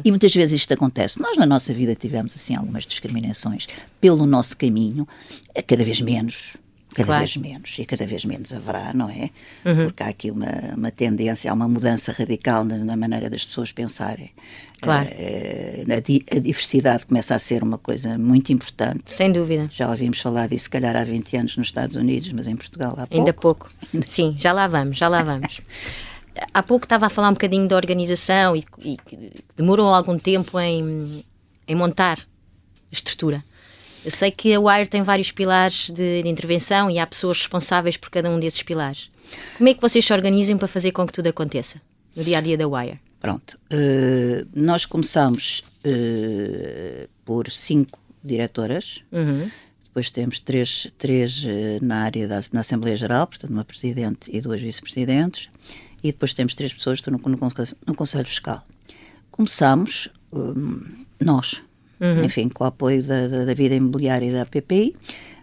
E 0.04 0.10
muitas 0.10 0.34
vezes 0.34 0.62
isto 0.62 0.74
acontece. 0.74 1.20
Nós, 1.22 1.38
na 1.38 1.46
nossa 1.46 1.74
vida, 1.74 1.96
tivemos 1.96 2.36
assim 2.36 2.56
algumas 2.56 2.86
discriminações 2.86 3.68
pelo 4.02 4.26
nosso 4.26 4.58
caminho, 4.58 5.08
cada 5.68 5.84
vez 5.84 6.02
menos 6.02 6.54
cada 6.94 7.08
claro. 7.08 7.20
vez 7.22 7.38
menos 7.38 7.76
e 7.80 7.86
cada 7.86 8.06
vez 8.06 8.24
menos 8.24 8.54
haverá, 8.54 8.94
não 8.94 9.10
é? 9.10 9.30
Uhum. 9.66 9.86
Porque 9.86 10.04
há 10.04 10.08
aqui 10.08 10.32
uma, 10.32 10.74
uma 10.76 10.92
tendência, 10.92 11.50
há 11.50 11.54
uma 11.54 11.68
mudança 11.68 12.12
radical 12.12 12.64
na, 12.64 12.78
na 12.78 12.96
maneira 12.96 13.30
das 13.30 13.44
pessoas 13.44 13.72
pensarem. 13.72 14.30
Claro. 14.80 15.10
Uh, 15.10 15.92
a, 15.92 16.38
a, 16.38 16.40
diversidade 16.40 17.06
começa 17.06 17.36
a 17.36 17.40
ser 17.40 17.64
uma 17.64 17.78
coisa 17.78 18.18
muito 18.18 18.54
importante. 18.54 19.04
Sem 19.08 19.32
dúvida. 19.32 19.68
Já 19.72 19.90
ouvimos 19.90 20.20
falar 20.20 20.48
disso, 20.48 20.66
se 20.66 20.70
calhar, 20.70 20.96
há 20.96 21.04
20 21.04 21.38
anos 21.38 21.58
nos 21.58 21.68
Estados 21.68 21.96
Unidos, 21.96 22.32
mas 22.32 22.48
em 22.48 22.56
Portugal 22.56 22.92
há 22.92 23.08
pouco. 23.08 23.16
Ainda 23.16 23.34
pouco. 23.34 23.70
Sim, 24.06 24.36
já 24.38 24.54
lá 24.54 24.68
vamos, 24.68 24.98
já 24.98 25.08
lá 25.08 25.24
vamos. 25.24 25.62
há 26.54 26.64
pouco 26.64 26.86
estava 26.86 27.06
a 27.06 27.10
falar 27.10 27.30
um 27.30 27.34
bocadinho 27.34 27.68
da 27.68 27.76
organização 27.76 28.56
e, 28.56 28.66
e 28.80 28.98
demorou 29.56 29.88
algum 29.88 30.18
tempo 30.18 30.60
em, 30.60 31.24
em 31.68 31.76
montar 31.76 32.20
a 32.20 32.94
estrutura. 32.94 33.44
Eu 34.04 34.12
sei 34.12 34.32
que 34.32 34.54
a 34.54 34.60
Wire 34.60 34.88
tem 34.88 35.02
vários 35.02 35.32
pilares 35.32 35.90
de, 35.90 36.24
de, 36.24 36.28
intervenção 36.28 36.92
e 36.92 37.00
há 37.00 37.08
pessoas 37.08 37.38
responsáveis 37.38 37.96
por 37.96 38.10
cada 38.10 38.30
um 38.30 38.40
desses 38.40 38.62
pilares. 38.62 39.10
Como 39.58 39.70
é 39.70 39.74
que 39.74 39.82
vocês 39.82 40.04
se 40.04 40.12
organizam 40.12 40.58
para 40.58 40.68
fazer 40.68 40.92
com 40.92 41.08
que 41.08 41.14
tudo 41.14 41.28
aconteça 41.28 41.82
no 42.16 42.24
dia 42.24 42.38
a 42.38 42.42
dia 42.42 42.58
da 42.58 42.68
Wire? 42.68 43.00
Pronto. 43.22 43.58
Uh, 43.72 44.46
nós 44.54 44.86
começamos 44.86 45.64
uh, 45.86 47.08
por 47.24 47.50
cinco 47.50 47.98
diretoras. 48.22 49.02
Uhum. 49.10 49.50
Depois 49.86 50.12
temos 50.12 50.40
três, 50.40 50.92
três 50.98 51.42
uh, 51.46 51.48
na 51.82 52.04
área 52.04 52.28
da 52.28 52.44
na 52.52 52.60
Assembleia 52.60 52.98
Geral, 52.98 53.26
portanto, 53.26 53.52
uma 53.52 53.64
presidente 53.64 54.30
e 54.30 54.42
duas 54.42 54.60
vice-presidentes. 54.60 55.50
E 56.04 56.12
depois 56.12 56.34
temos 56.34 56.54
três 56.54 56.74
pessoas 56.74 57.00
que 57.00 57.10
estão 57.10 57.32
no, 57.32 57.38
no, 57.38 57.52
no 57.88 57.96
Conselho 57.96 58.28
Fiscal. 58.28 58.64
Começamos 59.32 60.10
nós, 61.20 61.62
uhum. 62.00 62.24
enfim, 62.24 62.50
com 62.50 62.64
o 62.64 62.68
apoio 62.68 63.04
da, 63.04 63.28
da, 63.28 63.46
da, 63.46 63.54
vida 63.54 63.76
imobiliária 63.76 64.26
e 64.26 64.34
da 64.34 64.46
PPI, 64.46 64.96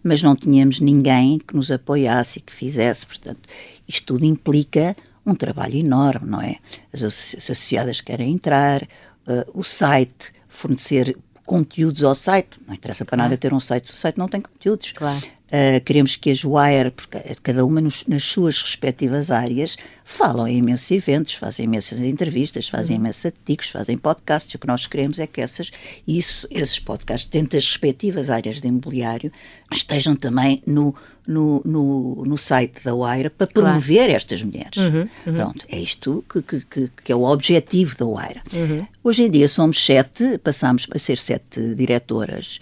mas 0.02 0.22
não 0.22 0.34
tínhamos 0.34 0.80
ninguém 0.80 1.38
que 1.38 1.54
nos 1.54 1.70
apoiasse 1.70 2.38
e 2.38 2.42
que 2.42 2.52
fizesse, 2.52 3.06
portanto, 3.06 3.48
isto 3.86 4.06
tudo 4.06 4.24
implica 4.24 4.96
um 5.24 5.34
trabalho 5.34 5.76
enorme, 5.76 6.30
não 6.30 6.40
é? 6.40 6.56
As, 6.92 7.02
associadas 7.02 8.00
querem 8.00 8.32
entrar, 8.32 8.82
uh, 8.82 9.58
o 9.58 9.62
site, 9.62 10.32
fornecer 10.48 11.16
conteúdos 11.44 12.02
ao 12.04 12.14
site, 12.14 12.58
não 12.66 12.74
interessa 12.74 13.04
para 13.04 13.16
claro. 13.16 13.30
nada 13.30 13.38
ter 13.38 13.52
um 13.52 13.60
site 13.60 13.88
se 13.88 13.94
o 13.94 13.98
site 13.98 14.18
não 14.18 14.28
tem 14.28 14.40
conteúdos. 14.40 14.92
Claro. 14.92 15.20
Uh, 15.50 15.80
queremos 15.84 16.14
que 16.14 16.30
as 16.30 16.44
Wire, 16.44 16.92
porque 16.92 17.18
cada 17.42 17.64
uma 17.64 17.80
nos, 17.80 18.04
nas 18.06 18.22
suas 18.22 18.62
respectivas 18.62 19.32
áreas, 19.32 19.76
falam 20.04 20.46
em 20.46 20.58
imensos 20.58 20.90
eventos, 20.90 21.34
fazem 21.34 21.64
imensas 21.64 21.98
entrevistas, 21.98 22.68
fazem 22.68 22.96
uhum. 22.96 23.02
imensos 23.02 23.26
artigos, 23.26 23.68
fazem 23.68 23.98
podcasts. 23.98 24.54
O 24.54 24.58
que 24.58 24.66
nós 24.66 24.86
queremos 24.86 25.18
é 25.18 25.26
que 25.26 25.40
essas, 25.40 25.70
isso, 26.06 26.46
esses 26.50 26.78
podcasts, 26.78 27.28
dentro 27.28 27.56
das 27.56 27.66
respectivas 27.66 28.30
áreas 28.30 28.60
de 28.60 28.68
imobiliário, 28.68 29.32
estejam 29.72 30.14
também 30.14 30.62
no, 30.66 30.94
no, 31.26 31.62
no, 31.64 32.24
no 32.24 32.38
site 32.38 32.82
da 32.84 32.94
Wire 32.94 33.30
para 33.30 33.46
promover 33.46 33.96
claro. 33.96 34.12
estas 34.12 34.42
mulheres. 34.42 34.76
Uhum, 34.76 35.08
uhum. 35.26 35.34
Pronto, 35.34 35.66
é 35.68 35.78
isto 35.78 36.24
que, 36.28 36.42
que, 36.42 36.60
que, 36.60 36.90
que, 37.04 37.12
é 37.12 37.16
o 37.16 37.22
objetivo 37.22 37.96
da 37.96 38.06
Wire. 38.06 38.40
Uhum. 38.52 38.86
Hoje 39.02 39.24
em 39.24 39.30
dia 39.30 39.48
somos 39.48 39.84
sete, 39.84 40.38
passamos 40.38 40.86
a 40.92 40.98
ser 40.98 41.18
sete 41.18 41.74
diretoras. 41.74 42.60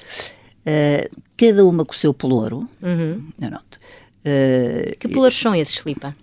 Uh, 0.68 1.22
cada 1.36 1.64
uma 1.64 1.84
com 1.84 1.92
o 1.92 1.96
seu 1.96 2.12
pelouro. 2.12 2.68
Uhum. 2.82 3.30
Uh, 3.40 4.96
que 4.98 5.08
pelouros 5.08 5.38
são 5.38 5.54
esses, 5.54 5.76
Filipa? 5.76 6.14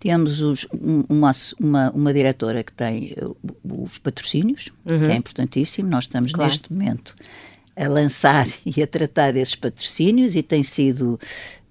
Temos 0.00 0.40
os, 0.40 0.66
uma, 1.08 1.32
uma, 1.58 1.90
uma, 1.90 2.12
diretora 2.12 2.62
que 2.62 2.72
tem 2.72 3.14
os 3.62 3.98
patrocínios, 3.98 4.70
uhum. 4.86 5.00
que 5.00 5.12
é 5.12 5.14
importantíssimo. 5.14 5.88
Nós 5.88 6.04
estamos 6.04 6.32
claro. 6.32 6.50
neste 6.50 6.72
momento 6.72 7.14
a 7.76 7.88
lançar 7.88 8.46
e 8.64 8.82
a 8.82 8.86
tratar 8.86 9.32
desses 9.32 9.54
patrocínios 9.54 10.34
e 10.36 10.42
tem 10.42 10.62
sido 10.62 11.18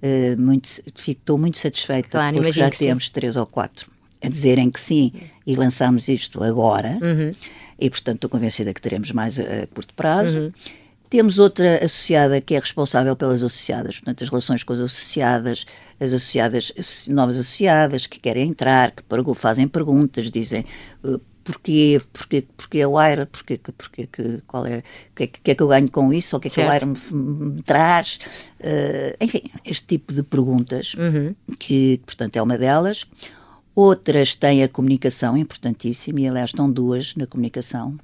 uh, 0.01 0.41
muito, 0.41 0.70
estou 1.08 1.38
muito 1.38 1.58
satisfeita 1.58 2.10
claro, 2.10 2.36
porque 2.36 2.51
já 2.51 2.70
temos 2.70 3.08
sim. 3.08 3.12
três 3.13 3.36
ou 3.36 3.46
quatro 3.46 3.91
a 4.24 4.29
dizerem 4.29 4.70
que 4.70 4.79
sim 4.79 5.12
e 5.46 5.55
lançamos 5.55 6.08
isto 6.08 6.41
agora 6.43 6.98
uhum. 7.01 7.32
e 7.77 7.89
portanto 7.89 8.15
estou 8.15 8.29
convencida 8.29 8.74
que 8.74 8.82
teremos 8.82 9.12
mais 9.12 9.38
a, 9.39 9.43
a 9.63 9.67
curto 9.67 9.93
prazo. 9.93 10.38
Uhum. 10.38 10.51
Temos 11.13 11.38
outra 11.38 11.77
associada 11.86 12.41
que 12.41 12.55
é 12.55 12.60
responsável 12.60 13.15
pelas 13.15 13.43
associadas, 13.43 13.98
portanto, 13.98 14.24
as 14.24 14.29
relações 14.32 14.63
com 14.63 14.74
as 14.74 14.79
associadas, 14.79 15.63
as 16.00 16.12
associadas, 16.12 16.74
as 16.75 17.08
novas 17.08 17.38
associadas 17.38 18.08
que 18.08 18.20
querem 18.20 18.50
entrar, 18.50 18.89
que 18.89 19.03
fazem 19.36 19.67
perguntas, 19.67 20.32
dizem 20.32 20.65
uh, 21.03 21.22
porquê, 21.43 22.01
porquê, 22.12 22.43
porquê 22.58 22.82
a 22.82 22.89
Wire, 22.89 23.27
porquê, 23.27 23.60
porquê, 23.60 24.10
qual 24.48 24.65
é, 24.65 24.79
o 24.79 25.15
que, 25.15 25.24
é, 25.25 25.27
que 25.27 25.51
é 25.51 25.53
que 25.53 25.62
eu 25.62 25.67
ganho 25.67 25.88
com 25.88 26.12
isso, 26.12 26.36
ou 26.36 26.39
o 26.39 26.41
que 26.41 26.48
é 26.48 26.50
que 26.50 26.60
a 26.60 26.74
Wire 26.74 26.86
me, 26.88 26.98
me 27.12 27.62
traz, 27.62 28.17
uh, 28.60 29.24
enfim, 29.24 29.43
este 29.63 29.86
tipo 29.86 30.12
de 30.12 30.24
perguntas, 30.24 30.96
uhum. 30.96 31.36
que, 31.60 32.01
portanto, 32.08 32.38
é 32.38 32.41
uma 32.41 32.58
delas. 32.58 33.05
Outras 33.75 34.34
têm 34.34 34.63
a 34.63 34.67
comunicação, 34.67 35.38
importantíssima, 35.38 36.22
e 36.22 36.27
aliás 36.27 36.50
estão 36.50 36.72
duas 36.72 37.13
na 37.15 37.27
comunicação, 37.27 38.00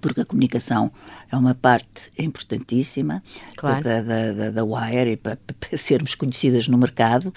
porque 0.00 0.20
a 0.20 0.24
comunicação 0.24 0.90
é 1.30 1.36
uma 1.36 1.54
parte 1.54 2.10
importantíssima 2.18 3.22
claro. 3.56 3.82
da, 3.82 4.02
da, 4.02 4.32
da, 4.32 4.50
da 4.50 4.64
Wire 4.64 5.12
e 5.12 5.16
para, 5.16 5.36
para, 5.36 5.78
sermos 5.78 6.14
conhecidas 6.14 6.68
no 6.68 6.78
mercado. 6.78 7.32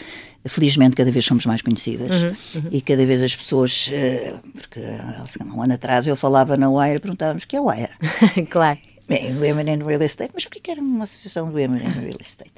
Felizmente, 0.46 0.96
cada 0.96 1.12
vez 1.12 1.26
somos 1.26 1.46
mais 1.46 1.62
conhecidas 1.62 2.10
uhum, 2.10 2.62
uhum. 2.62 2.70
e 2.72 2.82
cada 2.82 3.06
vez 3.06 3.24
as 3.24 3.36
pessoas. 3.36 3.90
Eh, 3.92 4.36
porque 4.54 4.80
há 4.80 5.44
um 5.44 5.62
ano 5.62 5.74
atrás 5.74 6.06
eu 6.06 6.16
falava 6.16 6.56
na 6.56 6.70
Wire 6.70 6.98
e 6.98 7.00
perguntávamos 7.00 7.44
o 7.44 7.48
que 7.48 7.56
é 7.56 7.62
Wire. 7.62 7.90
claro. 8.50 8.78
Bem, 9.08 9.38
Women 9.38 9.72
in 9.72 9.84
Real 9.84 10.02
Estate, 10.02 10.32
mas 10.34 10.46
porquê 10.46 10.60
que 10.60 10.72
era 10.72 10.82
uma 10.82 11.04
associação 11.04 11.46
Women 11.46 11.84
in 11.84 12.00
Real 12.02 12.18
Estate? 12.20 12.52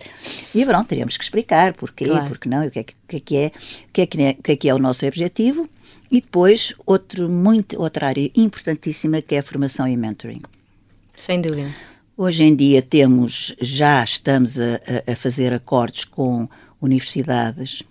E 0.56 0.66
pronto, 0.66 0.88
teríamos 0.88 1.18
que 1.18 1.24
explicar 1.24 1.74
porquê, 1.74 2.06
claro. 2.06 2.28
porque 2.28 2.48
não, 2.48 2.64
e 2.64 2.68
o 2.68 2.72
que 2.72 2.80
é 2.80 2.84
que, 2.84 2.96
é 3.16 3.20
que 3.20 3.36
é, 3.36 3.48
o 3.48 3.92
que 3.92 4.02
é 4.02 4.06
que 4.06 4.22
é, 4.22 4.30
o 4.32 4.44
que 4.44 4.52
é, 4.54 4.56
que 4.56 4.70
é 4.70 4.74
o 4.74 4.80
nosso 4.80 5.06
objetivo 5.06 5.70
e 6.10 6.22
depois, 6.22 6.74
outro, 6.86 7.28
muito, 7.28 7.80
outra 7.82 8.08
área 8.08 8.32
importantíssima 8.36 9.22
que 9.22 9.36
é 9.36 9.40
a 9.40 9.44
formação 9.44 9.88
e 9.88 9.98
mentoring. 9.98 10.42
Sem 11.18 11.42
dúvida. 11.42 11.70
Hoje 12.16 12.44
em 12.44 12.56
dia 12.56 12.82
temos, 12.82 13.54
já 13.62 14.04
estamos 14.04 14.58
a, 14.60 14.80
a 15.06 15.16
fazer 15.16 15.54
acordos 15.54 16.06
com 16.06 16.48
universidades 16.82 17.84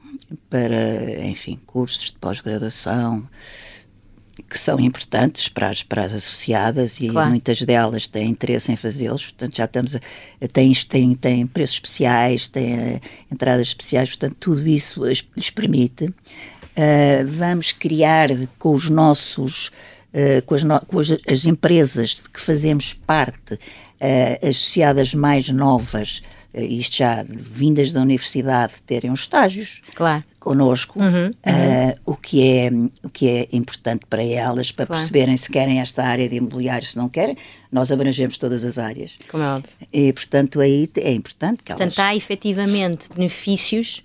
para, 0.49 1.25
enfim, 1.27 1.61
cursos 1.67 2.07
de 2.07 2.19
pós-graduação 2.19 3.29
que 4.49 4.59
são 4.59 4.79
importantes 4.79 5.49
para 5.49 5.69
as, 5.69 5.83
para 5.83 6.05
as 6.05 6.13
associadas 6.13 7.01
e 7.01 7.09
claro. 7.09 7.31
muitas 7.31 7.61
delas 7.63 8.07
têm 8.07 8.31
interesse 8.31 8.71
em 8.71 8.77
fazê-los, 8.77 9.25
portanto 9.25 9.57
já 9.57 9.65
estamos 9.65 9.97
a, 9.97 10.01
tem, 10.53 10.73
tem, 10.73 11.15
tem 11.15 11.47
preços 11.47 11.77
especiais, 11.77 12.47
tem 12.47 13.01
entradas 13.33 13.69
especiais, 13.69 14.11
portanto 14.11 14.37
tudo 14.39 14.67
isso 14.67 15.05
lhes 15.05 15.51
permite 15.51 16.13
Uh, 16.77 17.25
vamos 17.25 17.73
criar 17.73 18.29
com 18.59 18.75
os 18.75 18.91
nossos, 18.91 19.69
uh, 20.13 20.45
com, 20.45 20.55
as, 20.55 20.63
no, 20.63 20.79
com 20.81 20.99
as, 20.99 21.11
as, 21.27 21.47
empresas 21.47 22.11
de 22.11 22.29
que 22.29 22.39
fazemos 22.39 22.93
parte, 22.93 23.55
uh, 23.55 24.47
associadas 24.47 25.15
mais 25.15 25.49
novas, 25.49 26.23
isto 26.65 26.97
já 26.97 27.25
vindas 27.29 27.93
da 27.93 28.01
universidade, 28.01 28.75
terem 28.87 29.11
os 29.11 29.21
estágios 29.21 29.83
claro. 29.95 30.25
connosco, 30.41 30.99
uhum, 31.03 31.27
uhum. 31.27 31.93
o, 32.05 32.17
que 32.17 32.43
é, 32.43 32.71
o 33.03 33.11
que 33.11 33.29
é 33.29 33.49
importante 33.53 34.07
para 34.09 34.23
elas, 34.23 34.73
para 34.73 34.87
claro. 34.87 35.01
perceberem 35.01 35.37
se 35.37 35.51
querem 35.51 35.81
esta 35.81 36.03
área 36.03 36.29
de 36.29 36.37
imobiliário, 36.37 36.87
se 36.87 36.97
não 36.97 37.09
querem, 37.09 37.37
nós 37.71 37.93
abrangemos 37.93 38.37
todas 38.37 38.65
as 38.65 38.79
áreas. 38.79 39.17
Como 39.31 39.43
é 39.43 39.55
óbvio. 39.55 39.71
E, 39.93 40.13
portanto, 40.13 40.61
aí 40.61 40.89
é 40.97 41.13
importante 41.13 41.63
que 41.63 41.73
portanto, 41.73 41.99
elas... 41.99 42.11
há 42.11 42.17
efetivamente 42.17 43.09
benefícios 43.15 44.03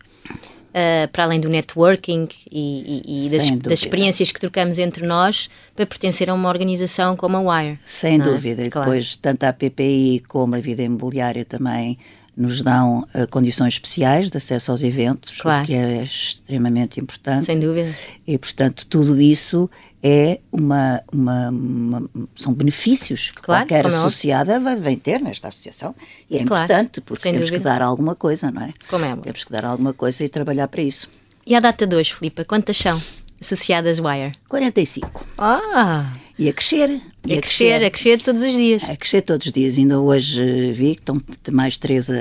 uh, 0.71 1.07
para 1.11 1.23
além 1.23 1.39
do 1.39 1.49
networking 1.49 2.27
e, 2.51 3.03
e, 3.05 3.27
e 3.27 3.29
das, 3.29 3.49
das, 3.51 3.79
experiências 3.79 4.31
que 4.31 4.39
trocamos 4.39 4.79
entre 4.79 5.05
nós, 5.05 5.49
para 5.75 5.85
pertencer 5.85 6.29
a 6.29 6.33
uma 6.33 6.49
organização 6.49 7.15
como 7.15 7.37
a 7.37 7.61
Wire. 7.61 7.79
Sem 7.85 8.15
é? 8.15 8.23
dúvida. 8.23 8.61
É? 8.63 8.67
E 8.67 8.69
depois, 8.69 9.15
tanto 9.15 9.43
a 9.43 9.53
PPI 9.53 10.23
como 10.27 10.55
a 10.55 10.59
vida 10.59 10.81
imobiliária 10.81 11.45
também 11.45 11.97
nos 12.35 12.61
dão 12.61 13.05
uh, 13.13 13.27
condições 13.29 13.73
especiais 13.73 14.29
de 14.29 14.37
acesso 14.37 14.71
aos 14.71 14.81
eventos, 14.81 15.39
claro. 15.41 15.63
o 15.63 15.67
que 15.67 15.73
é 15.73 16.03
extremamente 16.03 16.99
importante. 16.99 17.45
Sem 17.45 17.59
dúvida. 17.59 17.93
E, 18.25 18.37
portanto, 18.37 18.85
tudo 18.85 19.21
isso 19.21 19.69
é 20.01 20.39
uma, 20.51 21.01
uma, 21.11 21.49
uma, 21.49 22.09
são 22.35 22.53
benefícios 22.53 23.29
que 23.29 23.41
claro, 23.41 23.67
qualquer 23.67 23.85
é 23.85 23.87
associada 23.87 24.59
vai, 24.59 24.75
vem 24.75 24.97
ter 24.97 25.21
nesta 25.21 25.49
associação 25.49 25.93
e 26.29 26.37
é 26.37 26.43
claro, 26.43 26.63
importante 26.63 27.01
porque 27.01 27.21
temos 27.21 27.41
dúvida. 27.41 27.57
que 27.57 27.63
dar 27.63 27.81
alguma 27.81 28.15
coisa, 28.15 28.49
não 28.49 28.63
é? 28.63 28.73
Como 28.89 29.05
é? 29.05 29.15
Temos 29.17 29.43
que 29.43 29.51
dar 29.51 29.65
alguma 29.65 29.93
coisa 29.93 30.23
e 30.23 30.29
trabalhar 30.29 30.67
para 30.67 30.81
isso. 30.81 31.07
E 31.45 31.55
a 31.55 31.59
data 31.59 31.85
2, 31.85 32.11
Filipa, 32.11 32.45
quantas 32.45 32.77
são? 32.77 32.99
associadas 33.41 33.99
Wire? 33.99 34.31
45. 34.47 35.27
Ah! 35.37 36.13
E 36.37 36.47
a 36.47 36.53
crescer. 36.53 37.01
E 37.27 37.37
a, 37.37 37.41
crescer, 37.41 37.83
a 37.83 37.89
crescer 37.91 38.21
todos 38.21 38.41
os 38.41 38.53
dias. 38.53 38.83
A 38.83 38.95
crescer 38.97 39.21
todos 39.21 39.45
os 39.45 39.53
dias. 39.53 39.77
Ainda 39.77 39.99
hoje 39.99 40.41
eh, 40.41 40.71
vi 40.71 40.95
que 40.95 41.01
estão 41.01 41.21
mais 41.51 41.77
três 41.77 42.09
a, 42.09 42.15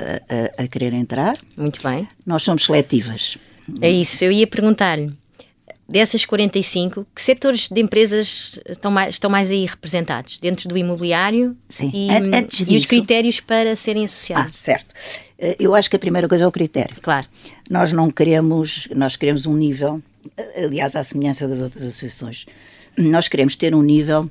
a, 0.59 0.63
a 0.63 0.67
querer 0.67 0.93
entrar. 0.93 1.37
Muito 1.57 1.81
bem. 1.81 2.07
Nós 2.25 2.43
somos 2.43 2.63
seletivas. 2.65 3.37
É 3.81 3.89
isso, 3.89 4.23
eu 4.23 4.31
ia 4.31 4.45
perguntar-lhe, 4.45 5.11
dessas 5.89 6.23
45, 6.25 7.05
que 7.15 7.21
setores 7.21 7.67
de 7.69 7.81
empresas 7.81 8.59
estão 8.67 8.91
mais, 8.91 9.15
estão 9.15 9.29
mais 9.29 9.49
aí 9.49 9.65
representados? 9.65 10.37
Dentro 10.39 10.67
do 10.69 10.77
imobiliário? 10.77 11.55
Sim. 11.69 11.89
E, 11.93 12.09
Antes 12.11 12.59
e 12.59 12.63
os 12.63 12.67
disso- 12.69 12.87
critérios 12.89 13.39
para 13.39 13.75
serem 13.75 14.03
Ah, 14.03 14.05
associados? 14.05 14.53
certo. 14.61 14.93
Eh, 15.39 15.55
Eu 15.59 15.73
acho 15.73 15.89
que 15.89 15.95
a 15.95 15.99
primeira 15.99 16.27
coisa 16.27 16.43
é 16.43 16.47
o 16.47 16.51
critério. 16.51 16.95
Claro. 17.01 17.27
Nós 17.69 17.91
não 17.91 18.11
queremos, 18.11 18.87
nós 18.95 19.15
queremos 19.15 19.45
um 19.47 19.55
nível, 19.55 20.01
eh, 20.37 20.65
aliás, 20.65 20.95
à 20.95 21.03
semelhança 21.03 21.47
das 21.47 21.59
outras 21.59 21.83
associações, 21.83 22.45
nós 22.97 23.27
queremos 23.27 23.55
ter 23.55 23.73
um 23.73 23.81
nível 23.81 24.29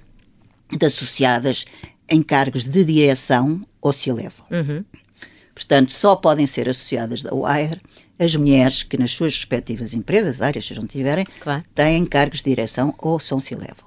de 0.76 0.86
associadas 0.86 1.64
em 2.08 2.22
cargos 2.22 2.64
de 2.68 2.84
direção 2.84 3.64
ou 3.80 3.92
se 3.92 4.10
elevam. 4.10 4.44
Uhum. 4.50 4.84
Portanto, 5.54 5.92
só 5.92 6.16
podem 6.16 6.46
ser 6.46 6.68
associadas 6.68 7.22
da 7.22 7.34
WIRE 7.34 7.80
as 8.18 8.34
mulheres 8.36 8.82
que 8.82 8.98
nas 8.98 9.10
suas 9.12 9.34
respectivas 9.34 9.94
empresas, 9.94 10.42
áreas, 10.42 10.66
se 10.66 10.74
não 10.74 10.86
tiverem, 10.86 11.24
Claro. 11.40 11.64
têm 11.74 12.04
cargos 12.04 12.38
de 12.42 12.50
direção 12.50 12.94
ou 12.98 13.18
são 13.18 13.40
C-level. 13.40 13.84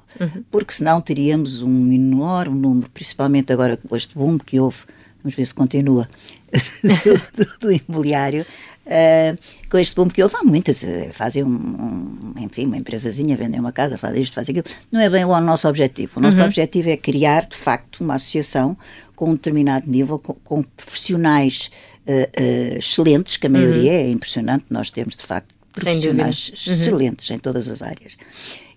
Porque 0.52 0.74
senão 0.74 1.00
teríamos 1.02 1.62
um 1.62 1.92
enorme 1.92 2.58
número, 2.60 2.90
principalmente 2.92 3.52
agora 3.54 3.78
com 3.78 3.96
este 3.96 4.14
boom 4.16 4.38
que 4.40 4.60
houve, 4.60 4.78
vamos 5.24 5.36
ver 5.36 5.46
se 5.46 5.54
continua, 5.54 6.08
do, 6.84 7.44
do- 7.46 7.58
do 7.60 7.72
imobiliário, 7.72 8.46
eh, 8.86 9.36
com 9.70 9.78
este 9.78 9.96
boom 9.96 10.08
que 10.08 10.22
houve, 10.22 10.36
há 10.36 10.44
muitas, 10.44 10.84
eh, 10.84 11.10
fazem 11.12 11.44
um, 11.44 11.48
um- 11.50 12.34
enfim, 12.44 12.66
uma 12.66 12.78
empresazinha, 12.78 13.36
vendem 13.38 13.60
uma 13.60 13.72
casa, 13.72 13.98
fazem 13.98 14.22
isto, 14.22 14.34
fazem 14.34 14.58
aquilo. 14.58 14.76
Não 14.92 15.00
é 15.00 15.10
bem 15.10 15.24
o 15.26 15.40
nosso 15.42 15.68
objetivo. 15.68 16.14
O 16.18 16.22
nosso 16.22 16.38
objetivo 16.46 16.90
é 16.90 16.98
criar, 16.98 17.46
de 17.48 17.56
facto, 17.58 18.02
uma 18.02 18.16
associação 18.16 18.78
com 19.16 19.30
um 19.30 19.34
determinado 19.34 19.90
nível, 19.90 20.20
com, 20.20 20.34
com 20.44 20.64
profissionais 20.64 21.70
eh, 22.06 22.30
eh, 22.34 22.76
excelentes, 22.80 23.38
que 23.38 23.48
a 23.48 23.50
maioria 23.50 23.94
é 23.94 24.10
impressionante, 24.12 24.66
nós 24.70 24.90
temos, 24.92 25.16
de 25.16 25.24
facto, 25.24 25.54
profissionais 25.72 26.52
excelentes 26.68 27.32
em 27.32 27.38
todas 27.38 27.68
as 27.68 27.82
áreas. 27.82 28.18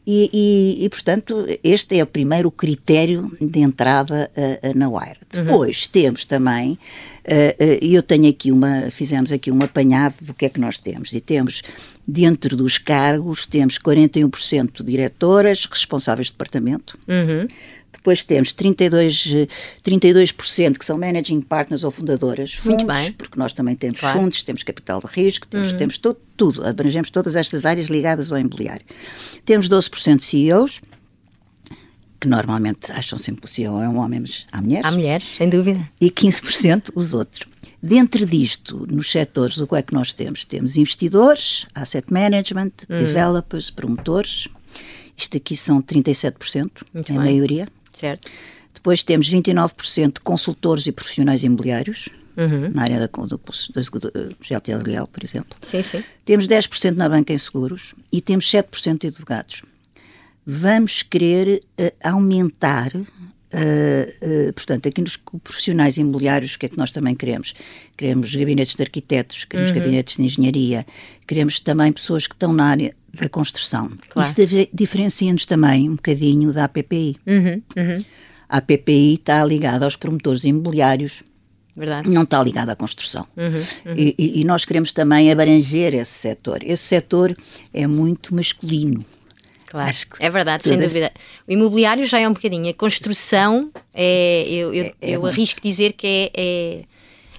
E, 0.08 0.30
e- 0.32 0.84
e, 0.84 0.88
portanto, 0.88 1.44
este 1.64 1.98
é 1.98 2.02
o 2.04 2.06
primeiro 2.06 2.48
critério 2.50 3.36
de 3.40 3.58
entrada 3.58 4.30
na 4.76 4.88
Wire. 4.88 5.18
Depois 5.32 5.88
temos 5.88 6.24
também, 6.24 6.78
e 7.82 7.94
eu 7.94 8.02
tenho 8.02 8.28
aqui 8.28 8.52
uma, 8.52 8.90
fizemos 8.90 9.32
aqui 9.32 9.50
um 9.50 9.58
apanhado 9.62 10.14
do 10.22 10.32
que 10.34 10.46
é 10.46 10.48
que 10.48 10.60
nós 10.60 10.78
temos, 10.78 11.12
e 11.12 11.20
temos, 11.20 11.62
dentro 12.06 12.56
dos 12.56 12.78
cargos, 12.78 13.46
temos 13.46 13.78
41% 13.78 14.84
diretoras, 14.84 15.64
responsáveis 15.66 16.26
de 16.28 16.32
departamento, 16.32 16.96
Uhum. 17.08 17.46
depois 17.92 18.22
temos 18.22 18.52
32%, 18.52 19.34
eh, 19.34 19.48
32% 19.82 20.78
que 20.78 20.84
são 20.84 20.96
managing 20.98 21.40
partners 21.40 21.82
ou 21.82 21.90
fundadoras, 21.90 22.52
fundos, 22.54 22.84
Muito 22.84 22.86
bem. 22.86 23.12
porque 23.12 23.38
nós 23.38 23.52
também 23.52 23.74
temos 23.74 23.98
Claro. 23.98 24.18
Uhum. 24.18 24.24
fundos, 24.26 24.42
temos 24.44 24.62
capital 24.62 25.00
de 25.00 25.06
risco, 25.06 25.46
temos, 25.48 25.72
temos 25.72 25.98
tudo, 25.98 26.18
tudo, 26.36 26.64
abrangemos 26.66 27.10
todas 27.10 27.34
estas 27.34 27.64
áreas 27.64 27.88
ligadas 27.88 28.30
ao 28.30 28.38
imobiliário. 28.38 28.84
Temos 29.44 29.68
12% 29.68 30.18
de 30.20 30.24
CEOs, 30.26 30.80
que 32.26 32.30
normalmente 32.30 32.90
acham 32.90 33.18
sempre 33.18 33.42
que 33.42 33.46
o 33.46 33.50
CEO 33.50 33.80
é 33.80 33.88
um 33.88 33.98
homem, 33.98 34.20
mas 34.20 34.46
há 34.50 34.60
mulheres, 34.60 34.84
Há 34.84 34.90
mulheres, 34.90 35.26
sem 35.38 35.48
dúvida. 35.48 35.88
e 36.00 36.10
15% 36.10 36.90
os 36.94 37.14
outros. 37.14 37.46
Dentro 37.82 38.26
disto, 38.26 38.84
nos 38.90 39.10
setores, 39.10 39.58
o 39.58 39.66
que 39.66 39.76
é 39.76 39.82
que 39.82 39.94
nós 39.94 40.12
temos? 40.12 40.44
Temos 40.44 40.76
investidores, 40.76 41.66
asset 41.74 42.12
management, 42.12 42.72
Uhum. 42.90 42.98
developers, 43.04 43.70
promotores. 43.70 44.48
Isto 45.16 45.36
aqui 45.36 45.56
são 45.56 45.80
37%, 45.80 46.84
Muito 46.92 47.12
é 47.12 47.14
a 47.16 47.18
bem. 47.20 47.32
maioria. 47.32 47.68
Certo? 47.92 48.28
Depois 48.74 49.02
temos 49.04 49.28
29% 49.30 50.14
de 50.14 50.20
consultores 50.20 50.86
e 50.86 50.92
profissionais 50.92 51.42
imobiliários, 51.42 52.08
Uhum. 52.36 52.70
na 52.74 52.82
área 52.82 52.98
da, 52.98 53.06
do, 53.06 53.26
do, 53.28 53.38
do 53.38 54.84
Leal, 54.86 55.06
por 55.06 55.24
exemplo. 55.24 55.56
Sim, 55.62 55.82
sim. 55.82 56.02
Temos 56.24 56.46
10% 56.46 56.94
na 56.96 57.08
banca 57.08 57.32
em 57.32 57.38
seguros 57.38 57.94
e 58.12 58.20
temos 58.20 58.50
7% 58.50 58.98
de 59.02 59.06
advogados. 59.06 59.62
Vamos 60.46 61.02
querer 61.02 61.60
eh, 61.76 61.92
aumentar, 62.04 62.92
eh, 63.50 64.14
eh, 64.20 64.52
portanto, 64.52 64.88
aqui 64.88 65.00
nos 65.00 65.16
profissionais 65.16 65.96
imobiliários, 65.96 66.54
o 66.54 66.58
que 66.58 66.66
é 66.66 66.68
que 66.68 66.78
nós 66.78 66.92
também 66.92 67.14
queremos? 67.16 67.52
Queremos 67.96 68.32
gabinetes 68.34 68.76
de 68.76 68.82
arquitetos, 68.82 69.44
queremos 69.44 69.72
gabinetes 69.72 70.16
de 70.16 70.22
engenharia, 70.22 70.86
queremos 71.26 71.58
também 71.58 71.92
pessoas 71.92 72.26
que 72.28 72.34
estão 72.34 72.52
na 72.52 72.66
área 72.66 72.94
da 73.12 73.28
construção. 73.28 73.90
Claro. 74.10 74.28
Isso 74.28 74.36
dif- 74.46 74.68
diferencia-nos 74.72 75.44
também 75.46 75.88
um 75.90 75.96
bocadinho 75.96 76.52
da 76.52 76.64
APPI. 76.64 77.16
Uhum. 77.26 77.62
Uhum. 77.76 78.04
A 78.48 78.58
APPI 78.58 79.14
está 79.14 79.44
ligada 79.44 79.84
aos 79.84 79.96
promotores 79.96 80.44
imobiliários, 80.44 81.24
Verdade. 81.76 82.08
não 82.08 82.22
está 82.22 82.40
ligada 82.42 82.70
à 82.72 82.76
construção. 82.76 83.26
Uhum, 83.36 83.94
E, 83.96 84.14
e- 84.16 84.40
e 84.40 84.44
nós 84.44 84.64
queremos 84.64 84.92
também 84.92 85.32
abranger 85.32 85.92
esse 85.94 86.12
setor. 86.12 86.60
Esse 86.62 86.84
setor 86.84 87.36
é 87.74 87.86
muito 87.88 88.32
masculino. 88.34 89.04
Claro, 89.76 89.90
Acho 89.90 90.06
que 90.08 90.24
é 90.24 90.30
verdade, 90.30 90.62
sem 90.64 90.72
todas- 90.76 90.88
dúvida. 90.92 91.12
O 91.46 91.52
imobiliário 91.52 92.06
já 92.06 92.18
é 92.18 92.28
um 92.28 92.32
bocadinho. 92.32 92.68
A 92.70 92.74
construção, 92.74 93.70
é, 93.94 94.46
eu, 94.48 94.72
eu, 94.74 94.84
é 94.86 94.94
eu 95.02 95.20
muito. 95.20 95.32
arrisco 95.34 95.60
dizer 95.60 95.92
que 95.92 96.06
é, 96.06 96.30
é- 96.34 96.82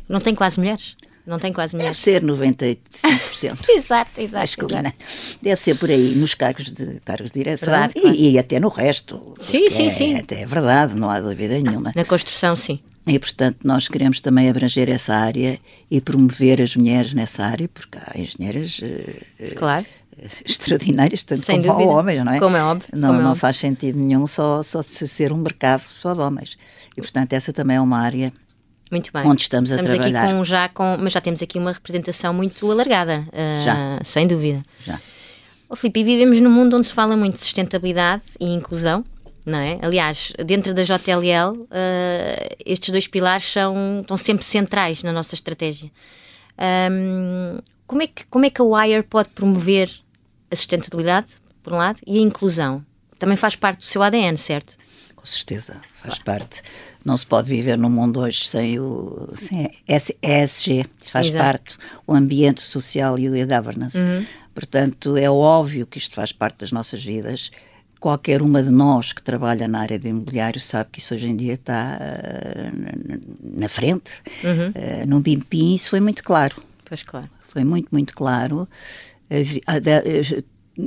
Não 0.08 0.20
tem 0.20 0.34
quase 0.36 0.60
mulheres. 0.60 0.96
Não 1.26 1.38
tem 1.40 1.52
quase 1.52 1.74
Deve 1.74 1.84
mulheres. 1.84 1.98
ser 1.98 2.24
95%. 2.24 3.60
Exato, 3.70 4.22
exato. 4.22 4.42
masculina. 4.44 4.94
exato. 4.98 5.38
Deve 5.42 5.56
ser 5.62 5.76
por 5.78 5.90
aí, 5.90 6.16
nos 6.16 6.34
cargos 6.34 6.72
de, 6.72 7.02
cargos 7.04 7.32
de 7.32 7.40
direção 7.40 7.70
Verdade, 7.70 7.94
e, 7.98 8.02
claro. 8.02 8.16
e 8.18 8.40
até 8.40 8.60
no 8.60 8.70
resto. 8.70 9.20
Sim, 9.42 9.70
sim, 9.70 9.88
é, 9.88 9.90
sim. 9.90 10.16
Até 10.16 10.42
é 10.44 10.46
verdade, 10.46 10.96
não 10.96 11.10
há 11.10 11.20
dúvida 11.20 11.60
nenhuma. 11.60 11.92
Na 11.96 12.06
construção, 12.06 12.56
sim. 12.56 12.80
E, 13.06 13.18
portanto, 13.20 13.60
nós 13.64 13.88
queremos 13.88 14.20
também 14.20 14.50
abranger 14.50 14.90
essa 14.90 15.14
área 15.16 15.60
e 15.90 16.00
promover 16.02 16.62
as 16.62 16.76
mulheres 16.76 17.14
nessa 17.14 17.44
área, 17.44 17.68
porque 17.70 17.98
há 17.98 18.20
engenheiras 18.20 18.80
eh, 18.84 19.22
eh, 19.40 19.50
Claro. 19.56 19.86
extraordinárias, 20.46 21.24
tanto 21.24 21.42
Sem 21.44 21.62
como 21.62 21.88
homens, 21.90 22.24
não 22.24 22.34
é? 22.34 22.40
Como 22.40 22.56
é 22.58 22.64
óbvio, 22.64 22.88
Não, 22.94 23.10
é 23.10 23.18
não 23.18 23.26
óbvio. 23.30 23.36
faz 23.42 23.58
sentido 23.58 23.98
nenhum 24.00 24.26
só, 24.28 24.64
só 24.64 24.82
ser 24.82 25.32
um 25.32 25.38
mercado 25.38 25.84
só 25.90 26.14
de 26.14 26.20
homens. 26.22 26.58
E, 26.96 27.02
portanto, 27.02 27.34
essa 27.34 27.54
também 27.54 27.78
é 27.78 27.82
uma 27.82 28.00
área 28.00 28.32
Muito 28.92 29.12
bem. 29.14 29.24
Onde 29.26 29.42
estamos 29.42 29.72
a 29.72 29.76
estamos 29.76 29.94
trabalhar. 29.94 30.24
Aqui 30.26 30.34
com, 30.34 30.44
já 30.44 30.70
com, 30.70 30.98
mas 31.00 31.14
já 31.14 31.22
temos 31.22 31.42
aqui 31.42 31.58
uma 31.60 31.72
representação 31.72 32.34
muito 32.34 32.70
alargada. 32.72 33.28
ah, 33.34 33.62
Já. 33.64 34.00
Sem 34.04 34.28
dúvida. 34.28 34.64
já. 34.86 35.00
Ó 35.70 35.76
Filipe, 35.76 36.00
e 36.00 36.04
vivemos 36.06 36.40
num 36.40 36.50
mundo 36.50 36.78
onde 36.78 36.88
se 36.88 36.94
fala 36.94 37.18
muito 37.18 37.34
de 37.36 37.42
sustentabilidade 37.42 38.24
e 38.40 38.46
inclusão, 38.46 39.04
não 39.46 39.60
é? 39.60 39.78
Aliás, 39.82 40.32
dentro 40.46 40.74
da 40.74 40.82
JLL, 40.84 41.68
eh, 41.70 42.56
estes 42.66 42.90
dois 42.90 43.06
pilares 43.06 43.52
são, 43.52 44.00
estão 44.02 44.16
sempre 44.16 44.46
centrais 44.46 45.04
na 45.04 45.12
nossa 45.12 45.36
estratégia. 45.36 45.92
Ahm, 46.58 47.60
como, 47.86 48.02
é 48.02 48.08
que, 48.08 48.26
como 48.28 48.46
é 48.46 48.50
que 48.50 48.62
a 48.62 48.66
Wire 48.66 49.04
pode 49.04 49.28
promover 49.30 49.92
a 50.52 50.56
sustentabilidade, 50.56 51.28
por 51.64 51.74
um 51.74 51.78
lado, 51.78 52.00
e 52.06 52.18
a 52.18 52.22
inclusão? 52.22 52.84
Também 53.20 53.36
faz 53.38 53.56
parte 53.56 53.80
do 53.80 53.84
seu 53.84 54.02
ADN, 54.04 54.38
certo? 54.38 54.78
Com 55.16 55.26
certeza, 55.26 55.76
faz 56.04 56.20
parte. 56.20 56.62
Não 57.04 57.18
se 57.18 57.26
pode 57.26 57.50
viver 57.50 57.78
num 57.78 57.90
mundo 57.90 58.20
hoje 58.20 58.46
sem 58.48 58.80
o 58.80 59.28
sem 59.36 59.70
ESG, 60.24 60.86
faz 61.06 61.28
Exato. 61.28 61.44
parte 61.44 61.78
o 62.06 62.14
ambiente 62.14 62.62
social 62.62 63.18
e 63.18 63.42
a 63.42 63.46
governance. 63.46 63.98
Portanto, 64.54 65.18
é 65.18 65.30
óbvio 65.30 65.86
que 65.88 65.98
isto 65.98 66.14
faz 66.16 66.32
parte 66.32 66.60
das 66.60 66.72
nossas 66.72 67.04
vidas. 67.04 67.52
Qualquer 68.00 68.42
uma 68.44 68.62
de 68.62 68.70
nós 68.70 69.12
que 69.12 69.22
trabalha 69.24 69.68
na 69.68 69.80
área 69.80 69.98
do 70.00 70.08
imobiliário 70.08 70.60
sabe 70.62 70.90
que 70.92 71.00
isso 71.00 71.16
hoje 71.16 71.28
em 71.28 71.36
dia 71.36 71.54
está 71.56 71.98
eh, 72.00 72.72
na- 73.42 73.68
frente. 73.70 74.12
Eh, 74.44 75.06
no 75.08 75.20
BIMPIM 75.20 75.74
isso 75.76 75.90
foi 75.90 76.00
muito 76.00 76.24
claro. 76.24 76.62
Pois 76.86 77.02
claro. 77.04 77.28
Foi 77.48 77.64
muito, 77.64 77.88
muito 77.92 78.14
claro. 78.14 78.68
Havi- 79.30 79.62
a 79.66 79.80
da- 79.80 80.04
eh, 80.06 80.44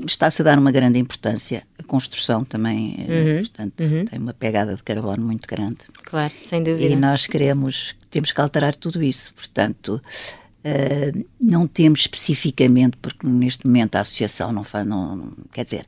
Está-se 0.06 0.40
a 0.40 0.44
dar 0.44 0.56
uma 0.56 0.70
grande 0.70 1.00
importância. 1.00 1.64
A 1.76 1.82
construção 1.82 2.44
também, 2.44 2.94
eh, 3.08 3.38
portanto, 3.40 3.72
tem 4.08 4.20
uma 4.20 4.32
pegada 4.32 4.76
de 4.76 4.82
carbono 4.84 5.26
muito 5.26 5.48
grande. 5.48 5.78
Claro, 6.04 6.32
sem 6.38 6.60
E 6.60 6.64
dúvida. 6.64 6.94
nós 6.96 7.26
queremos, 7.26 7.96
temos 8.08 8.30
que 8.30 8.40
alterar 8.40 8.76
tudo 8.76 9.02
isso. 9.02 9.34
Portanto, 9.34 10.00
eh, 10.62 11.10
não 11.40 11.66
temos 11.66 12.02
especificamente, 12.02 12.96
porque 12.98 13.26
neste 13.26 13.66
momento 13.66 13.96
a 13.96 14.00
associação 14.02 14.52
não 14.52 14.62
faz, 14.62 14.86
não, 14.86 15.32
quer 15.52 15.64
dizer, 15.64 15.84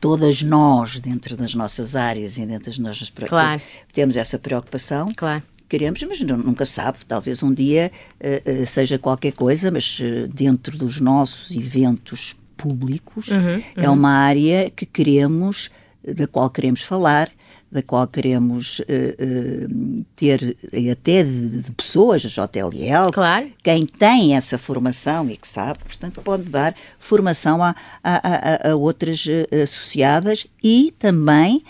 todas 0.00 0.40
nós, 0.40 0.98
dentro 0.98 1.36
das 1.36 1.54
nossas 1.54 1.94
áreas 1.94 2.38
e 2.38 2.46
dentro 2.46 2.64
das 2.66 2.78
nossas 2.78 3.10
Claro. 3.10 3.60
temos 3.92 4.16
essa 4.16 4.38
preocupação 4.38 5.12
Claro. 5.14 5.42
Queremos, 5.68 6.02
mas 6.02 6.20
nu- 6.20 6.36
nunca 6.36 6.64
sabe, 6.64 6.98
talvez 7.06 7.42
um 7.42 7.52
dia 7.52 7.90
eh, 8.20 8.64
seja 8.66 8.98
qualquer 8.98 9.32
coisa, 9.32 9.70
mas 9.70 9.98
eh, 10.00 10.26
dentro 10.32 10.76
dos 10.76 11.00
nossos 11.00 11.50
eventos 11.50 12.36
públicos 12.56 13.28
Uhum, 13.28 13.62
é 13.76 13.90
uma 13.90 14.10
área 14.10 14.70
que 14.70 14.86
queremos, 14.86 15.70
da 16.02 16.26
qual 16.26 16.48
queremos 16.48 16.82
falar, 16.82 17.30
da 17.70 17.82
qual 17.82 18.06
queremos 18.06 18.78
uh, 18.78 18.82
uh, 18.84 20.04
ter 20.14 20.56
até 20.90 21.24
de, 21.24 21.62
de, 21.62 21.72
pessoas, 21.72 22.24
a 22.24 22.28
JLL, 22.28 23.10
claro. 23.12 23.50
quem 23.62 23.84
tem 23.84 24.36
essa 24.36 24.56
formação 24.56 25.28
e 25.28 25.36
que 25.36 25.48
sabe, 25.48 25.80
portanto, 25.80 26.22
pode 26.22 26.44
dar 26.44 26.74
formação 26.98 27.62
a, 27.62 27.74
a, 28.02 28.68
a, 28.68 28.70
a 28.70 28.76
outras 28.76 29.26
uh, 29.26 29.62
associadas 29.62 30.46
e 30.62 30.94
também 30.98 31.62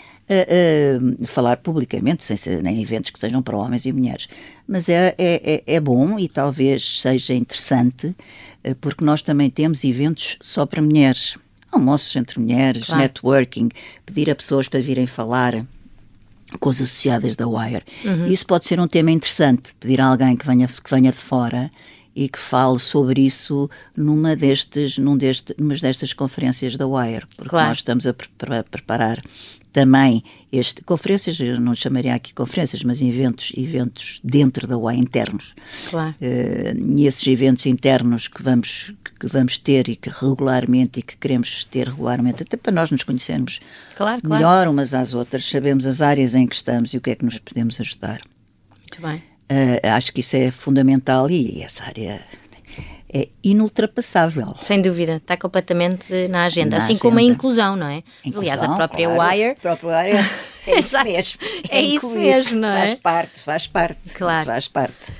falar 1.25 1.57
publicamente, 1.57 2.23
sem 2.23 2.35
ser 2.35 2.65
em 2.65 2.81
eventos 2.81 3.11
que 3.11 3.19
sejam 3.19 3.41
para 3.41 3.57
homens 3.57 3.85
e 3.85 3.91
mulheres. 3.91 4.27
Mas 4.67 4.89
é, 4.89 5.15
é, 5.17 5.63
é 5.65 5.79
bom 5.79 6.19
e 6.19 6.27
talvez 6.27 7.01
seja 7.01 7.33
interessante, 7.33 8.15
porque 8.81 9.05
nós 9.05 9.23
também 9.23 9.49
temos 9.49 9.83
eventos 9.83 10.37
só 10.41 10.65
para 10.65 10.81
mulheres 10.81 11.37
almoços 11.71 12.15
entre 12.15 12.39
mulheres, 12.39 12.85
claro. 12.85 13.01
networking, 13.01 13.69
pedir 14.05 14.29
a 14.29 14.35
pessoas 14.35 14.67
para 14.67 14.79
virem 14.79 15.07
falar 15.07 15.65
com 16.59 16.69
as 16.69 16.81
associadas 16.81 17.35
da 17.35 17.47
Wire. 17.47 17.83
Uhum. 18.05 18.27
Isso 18.27 18.45
pode 18.45 18.67
ser 18.67 18.79
um 18.79 18.87
tema 18.87 19.11
interessante, 19.11 19.73
pedir 19.79 19.99
a 19.99 20.05
alguém 20.05 20.35
que 20.35 20.45
venha, 20.45 20.67
que 20.67 20.89
venha 20.89 21.11
de 21.11 21.17
fora 21.17 21.69
e 22.17 22.27
que 22.27 22.39
fale 22.39 22.79
sobre 22.79 23.21
isso 23.21 23.69
numa 23.95 24.35
destes, 24.35 24.97
num 24.97 25.15
deste, 25.15 25.53
numa 25.55 25.75
destas 25.75 26.13
conferências 26.13 26.75
da 26.75 26.87
Wire, 26.87 27.27
porque 27.35 27.51
claro. 27.51 27.69
nós 27.69 27.77
estamos 27.77 28.07
a, 28.07 28.13
pre 28.13 28.27
preparar 28.63 29.21
também 29.71 30.23
este 30.51 30.83
conferências, 30.83 31.39
eu 31.39 31.59
não 31.59 31.75
chamaria 31.75 32.15
aqui 32.15 32.33
conferências, 32.33 32.81
mas 32.81 32.99
eventos, 32.99 33.51
eventos 33.55 34.19
dentro 34.23 34.65
da 34.65 34.75
UAI 34.75 34.95
internos. 34.95 35.53
Claro. 35.91 36.15
Uh, 36.19 36.97
e 36.97 37.05
esses 37.05 37.27
eventos 37.27 37.67
internos 37.67 38.27
que 38.27 38.41
vamos 38.41 38.91
que 39.19 39.27
vamos 39.27 39.57
ter 39.59 39.87
e 39.87 39.95
que 39.95 40.09
regularmente 40.09 40.99
e 40.99 41.03
que 41.03 41.17
queremos 41.17 41.65
ter 41.65 41.89
regularmente, 41.89 42.41
até 42.41 42.57
para 42.57 42.71
nós 42.71 42.89
nos 42.89 43.03
conhecermos 43.03 43.59
claro, 43.95 44.21
claro. 44.21 44.35
melhor 44.35 44.67
umas 44.67 44.95
às 44.95 45.13
outras, 45.13 45.47
sabemos 45.47 45.85
as 45.85 46.01
áreas 46.01 46.33
em 46.33 46.47
que 46.47 46.55
estamos 46.55 46.95
e 46.95 46.97
o 46.97 47.01
que 47.01 47.11
é 47.11 47.15
que 47.15 47.25
nos 47.25 47.37
podemos 47.37 47.79
ajudar. 47.79 48.21
Muito 48.79 49.01
bem. 49.01 49.36
Uh, 49.49 49.79
acho 49.95 50.11
que 50.11 50.19
isso 50.19 50.35
é 50.35 50.51
fundamental 50.51 51.29
e 51.29 51.61
essa 51.61 51.83
área 51.83 52.21
é 53.13 53.29
inultrapassável. 53.41 54.55
Sem 54.59 54.81
dúvida, 54.81 55.15
está 55.15 55.37
completamente 55.37 56.27
na 56.27 56.43
agenda. 56.43 56.71
Na 56.71 56.77
assim 56.77 56.93
agenda. 56.93 57.01
como 57.01 57.19
a 57.19 57.21
inclusão, 57.21 57.75
não 57.75 57.87
é? 57.87 58.03
Inclusão, 58.25 58.53
Aliás, 58.53 58.63
a 58.63 58.75
própria 58.75 59.07
claro, 59.07 59.31
Wire. 59.31 59.51
A 59.51 59.55
própria 59.55 59.99
Wire 59.99 60.17
é 60.67 60.79
isso 60.79 61.03
mesmo. 61.03 61.39
É, 61.69 61.77
é 61.77 61.81
isso 61.81 62.09
mesmo, 62.09 62.59
não 62.59 62.67
é? 62.67 62.87
Faz 62.87 62.95
parte, 62.95 63.39
faz 63.39 63.67
parte. 63.67 64.13
Claro. 64.13 64.45
Faz 64.45 64.67
parte. 64.67 65.13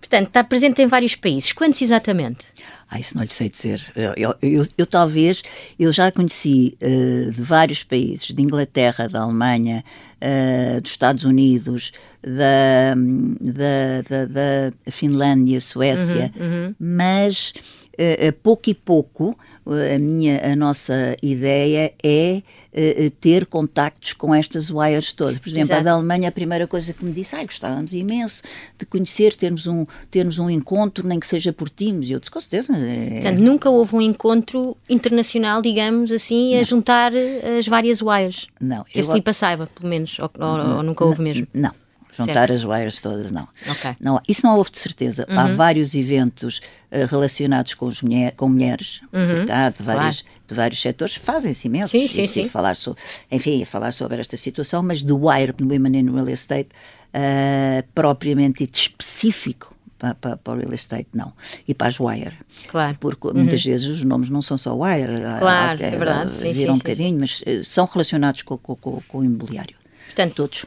Portanto, 0.00 0.28
está 0.28 0.42
presente 0.42 0.82
em 0.82 0.86
vários 0.86 1.14
países. 1.14 1.52
Quantos 1.52 1.80
exatamente? 1.80 2.46
Ah, 2.90 2.98
isso 2.98 3.14
não 3.14 3.22
lhe 3.22 3.28
sei 3.28 3.50
dizer. 3.50 3.82
Eu, 3.94 4.14
eu, 4.16 4.34
eu, 4.40 4.66
eu 4.78 4.86
talvez, 4.86 5.42
eu 5.78 5.92
já 5.92 6.10
conheci 6.10 6.76
uh, 6.82 7.30
de 7.30 7.42
vários 7.42 7.84
países, 7.84 8.34
de 8.34 8.42
Inglaterra, 8.42 9.08
da 9.08 9.20
Alemanha, 9.20 9.84
uh, 10.22 10.80
dos 10.80 10.90
Estados 10.90 11.24
Unidos, 11.24 11.92
da, 12.22 12.94
da, 13.40 14.02
da, 14.02 14.26
da 14.26 14.72
Finlândia, 14.90 15.60
Suécia, 15.60 16.32
uhum, 16.36 16.46
uhum. 16.46 16.74
mas 16.78 17.52
uh, 17.94 18.32
pouco 18.42 18.70
e 18.70 18.74
pouco 18.74 19.36
a 19.70 19.98
minha, 19.98 20.40
a 20.52 20.56
nossa 20.56 21.14
ideia 21.22 21.92
é 22.02 22.42
uh, 22.72 23.10
ter 23.20 23.44
contactos 23.44 24.14
com 24.14 24.34
estas 24.34 24.70
wires 24.70 25.12
todas. 25.12 25.38
Por 25.38 25.48
exemplo, 25.48 25.72
Exato. 25.72 25.80
a 25.80 25.84
da 25.84 25.92
Alemanha, 25.92 26.28
a 26.28 26.32
primeira 26.32 26.66
coisa 26.66 26.92
que 26.94 27.04
me 27.04 27.12
disse, 27.12 27.36
ai, 27.36 27.44
gostávamos 27.44 27.92
imenso 27.92 28.42
de 28.78 28.86
conhecer, 28.86 29.34
termos 29.36 29.66
um, 29.66 29.84
termos 30.10 30.38
um 30.38 30.48
encontro, 30.48 31.06
nem 31.06 31.20
que 31.20 31.26
seja 31.26 31.52
por 31.52 31.68
Teams. 31.68 32.08
E 32.08 32.12
eu 32.12 32.18
disse, 32.18 32.30
com 32.30 32.40
certeza. 32.40 32.74
É... 32.74 33.20
Portanto, 33.20 33.40
nunca 33.40 33.68
houve 33.68 33.94
um 33.94 34.00
encontro 34.00 34.76
internacional, 34.88 35.60
digamos 35.60 36.10
assim, 36.10 36.56
a 36.56 36.62
juntar 36.62 37.12
as 37.58 37.68
várias 37.68 38.00
wires. 38.00 38.46
Não. 38.58 38.84
Que 38.84 39.00
este 39.00 39.12
tipo 39.12 39.32
saiba, 39.34 39.66
pelo 39.66 39.88
menos, 39.88 40.07
ou, 40.18 40.30
ou, 40.38 40.76
ou 40.76 40.82
nunca 40.82 41.04
houve 41.04 41.20
mesmo. 41.22 41.46
Não 41.52 41.72
juntar 42.18 42.48
certo. 42.48 42.52
as 42.52 42.64
wires 42.64 42.98
todas, 42.98 43.30
não. 43.30 43.46
Okay. 43.70 43.96
não. 44.00 44.20
Isso 44.28 44.44
não 44.44 44.56
houve 44.56 44.70
de 44.70 44.78
certeza. 44.78 45.26
Uhum. 45.28 45.38
Há 45.38 45.46
vários 45.48 45.94
eventos 45.94 46.58
uh, 46.90 47.06
relacionados 47.08 47.74
com, 47.74 47.86
os 47.86 48.02
mulher, 48.02 48.32
com 48.32 48.48
mulheres, 48.48 49.00
uhum. 49.12 49.46
cá, 49.46 49.70
de, 49.70 49.82
vários, 49.82 50.22
claro. 50.22 50.38
de 50.48 50.54
vários 50.54 50.80
setores, 50.80 51.14
fazem-se 51.14 51.68
imensos. 51.68 51.92
Sim, 51.92 52.08
sim, 52.08 52.26
sim. 52.26 52.48
Falar 52.48 52.74
sobre, 52.74 53.00
enfim, 53.30 53.64
falar 53.64 53.92
sobre 53.92 54.20
esta 54.20 54.36
situação, 54.36 54.82
mas 54.82 55.02
do 55.02 55.28
Wire 55.28 55.54
Women 55.60 56.00
in 56.00 56.10
Real 56.10 56.28
Estate, 56.28 56.70
uh, 57.14 57.86
propriamente 57.94 58.64
dito 58.64 58.74
específico, 58.74 59.76
para, 59.96 60.14
para, 60.14 60.36
para, 60.36 60.52
o 60.54 60.56
real 60.60 60.72
estate, 60.74 61.08
não. 61.12 61.32
E 61.66 61.74
para 61.74 61.88
as 61.88 61.98
wire. 61.98 62.38
Claro. 62.68 62.96
Porque 63.00 63.28
uhum. 63.28 63.34
muitas 63.34 63.64
vezes 63.64 63.88
os 63.88 64.04
nomes 64.04 64.30
não 64.30 64.40
são 64.40 64.56
só 64.56 64.72
wire. 64.76 65.20
Claro, 65.40 65.82
é 65.82 65.90
verdade. 65.90 66.36
Sim, 66.36 66.52
viram 66.52 66.74
sim, 66.74 66.76
um 66.76 66.78
bocadinho, 66.78 67.26
sim. 67.26 67.44
mas 67.46 67.66
são 67.66 67.84
relacionados 67.84 68.42
com, 68.42 68.56
com, 68.56 68.76
com, 68.76 69.02
com 69.08 69.18
o 69.18 69.24
imobiliário. 69.24 69.77
Portanto, 70.08 70.34
todos. 70.34 70.66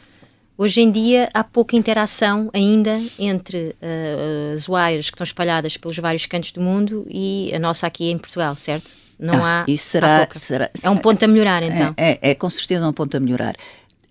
Hoje 0.58 0.80
em 0.80 0.91
dia 0.91 1.27
há 1.34 1.43
pouca 1.43 1.75
interação 1.75 2.49
ainda 2.54 3.01
entre 3.17 3.75
uh, 3.82 4.54
as 4.54 4.69
wires 4.69 5.10
que 5.10 5.15
estão 5.15 5.23
espalhadas 5.23 5.75
pelos 5.75 5.97
vários 5.97 6.27
cantos 6.27 6.51
do 6.51 6.62
mundo 6.62 7.04
e 7.10 7.51
a 7.51 7.58
nossa 7.58 7.88
aqui 7.88 8.12
em 8.12 8.17
Portugal, 8.19 8.54
certo? 8.54 8.91
Não 9.17 9.43
ah, 9.43 9.62
há. 9.62 9.71
Isso 9.71 9.89
será, 9.89 10.23
há 10.23 10.39
será, 10.39 10.69
É 10.84 10.89
um 10.89 10.97
ponto 10.97 11.23
a 11.25 11.27
melhorar, 11.27 11.63
então. 11.63 11.95
É, 11.97 12.12
é, 12.12 12.32
é, 12.32 12.36
com 12.36 12.47
certeza 12.47 12.88
um 12.88 12.93
ponto 12.93 13.17
a 13.17 13.19
melhorar. 13.19 13.56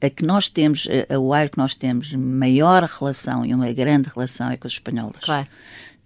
A 0.03 0.11
que 0.11 0.25
nós 0.25 0.49
temos, 0.49 0.88
a 1.09 1.19
wire 1.21 1.51
que 1.51 1.59
nós 1.59 1.77
temos 1.77 2.12
maior 2.14 2.83
relação 2.83 3.47
e 3.47 3.55
uma 3.55 3.71
grande 3.73 4.09
relação 4.12 4.51
é 4.51 4.57
com 4.57 4.66
os 4.66 4.73
espanholas. 4.73 5.21
Claro. 5.21 5.47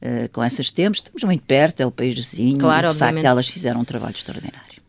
Uh, 0.02 0.28
com 0.30 0.42
essas 0.42 0.70
temos, 0.70 0.98
estamos 0.98 1.22
muito 1.22 1.44
perto, 1.44 1.80
é 1.80 1.86
o 1.86 1.90
país 1.90 2.14
vizinho. 2.14 2.58
Claro, 2.58 2.88
e, 2.88 2.90
de 2.90 2.90
obviamente. 2.90 3.14
facto, 3.14 3.26
elas 3.26 3.48
fizeram 3.48 3.80
um 3.80 3.84
trabalho 3.84 4.14
extraordinário. 4.14 4.82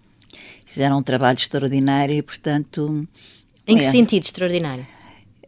Fizeram 0.66 0.98
um 0.98 1.04
trabalho 1.04 1.38
extraordinário 1.38 2.14
e, 2.14 2.22
portanto. 2.22 3.08
Em 3.68 3.78
que 3.78 3.84
é. 3.84 3.92
sentido 3.92 4.24
extraordinário? 4.24 4.86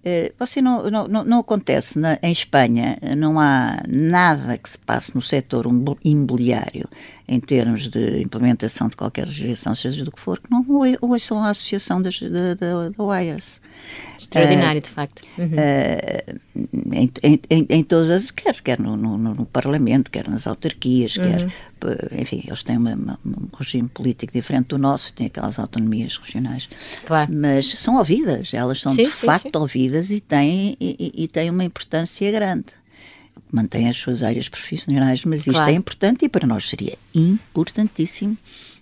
Eh, 0.03 0.32
você 0.39 0.62
não, 0.62 0.89
não, 0.89 1.08
não 1.08 1.39
acontece 1.39 1.99
na, 1.99 2.17
em 2.21 2.32
Espanha, 2.32 2.97
não 3.17 3.39
há 3.39 3.84
nada 3.88 4.58
que 4.58 4.69
se 4.69 4.77
passe 4.77 5.13
no 5.13 5.21
setor 5.21 5.65
imobiliário 6.03 6.88
em 7.28 7.40
termos 7.42 7.90
de 7.90 8.22
implementação 8.22 8.88
de 8.88 8.96
qualquer 8.96 9.28
legislação, 9.28 9.76
seja 9.76 10.06
do 10.06 10.12
que 10.12 10.20
for, 10.20 10.40
que 10.40 10.50
não 10.50 10.66
ouçam 11.02 11.44
a 11.44 11.50
associação 11.50 12.02
das, 12.02 12.20
da, 12.22 12.54
da, 12.54 12.90
da 12.90 13.04
WIRES. 13.04 13.60
Extraordinário, 14.18 14.80
uh, 14.80 14.84
de 14.84 14.90
facto. 14.90 15.22
Uhum. 15.38 15.46
Uh, 15.46 16.94
em, 16.94 17.12
em, 17.50 17.68
em, 17.70 17.84
todas 17.84 18.10
as, 18.10 18.32
quer, 18.32 18.60
quer 18.62 18.80
no, 18.80 18.96
no, 18.96 19.18
no, 19.18 19.46
Parlamento, 19.46 20.10
quer 20.10 20.28
nas 20.30 20.48
autarquias, 20.48 21.18
uhum. 21.18 21.24
quer, 21.24 22.22
enfim, 22.22 22.44
eles 22.48 22.63
têm 22.63 22.78
uma, 22.78 22.96
uma, 22.96 23.20
um 23.26 23.48
regime 23.58 23.90
político 23.90 24.32
diferente 24.32 24.68
do 24.68 24.78
nosso, 24.78 25.12
têm 25.12 25.28
aquelas 25.28 25.60
autonomias 25.60 26.18
regionais. 26.18 26.70
Claro. 27.06 27.32
Mas 27.34 27.78
são 27.78 27.98
ouvidas, 27.98 28.54
elas 28.54 28.80
são 28.80 28.96
sim, 28.96 29.06
de 29.06 29.12
sim, 29.12 29.26
facto 29.26 29.52
sim. 29.52 29.62
ouvidas 29.62 30.12
e 30.12 30.22
têm, 30.22 30.78
e, 30.80 31.12
e 31.13 31.28
têm 31.28 31.50
uma 31.50 31.66
importância 31.66 32.32
grande 32.32 32.68
mantém 33.52 33.89
as 33.89 33.97
suas 33.97 34.23
áreas 34.23 34.47
profissionais, 34.50 35.23
mas 35.26 35.39
isto 35.41 35.52
Claro. 35.54 35.69
é 35.69 35.73
importante 35.73 36.26
e 36.26 36.30
para 36.30 36.45
nós 36.47 36.69
seria 36.69 36.97
importantíssimo 37.13 38.38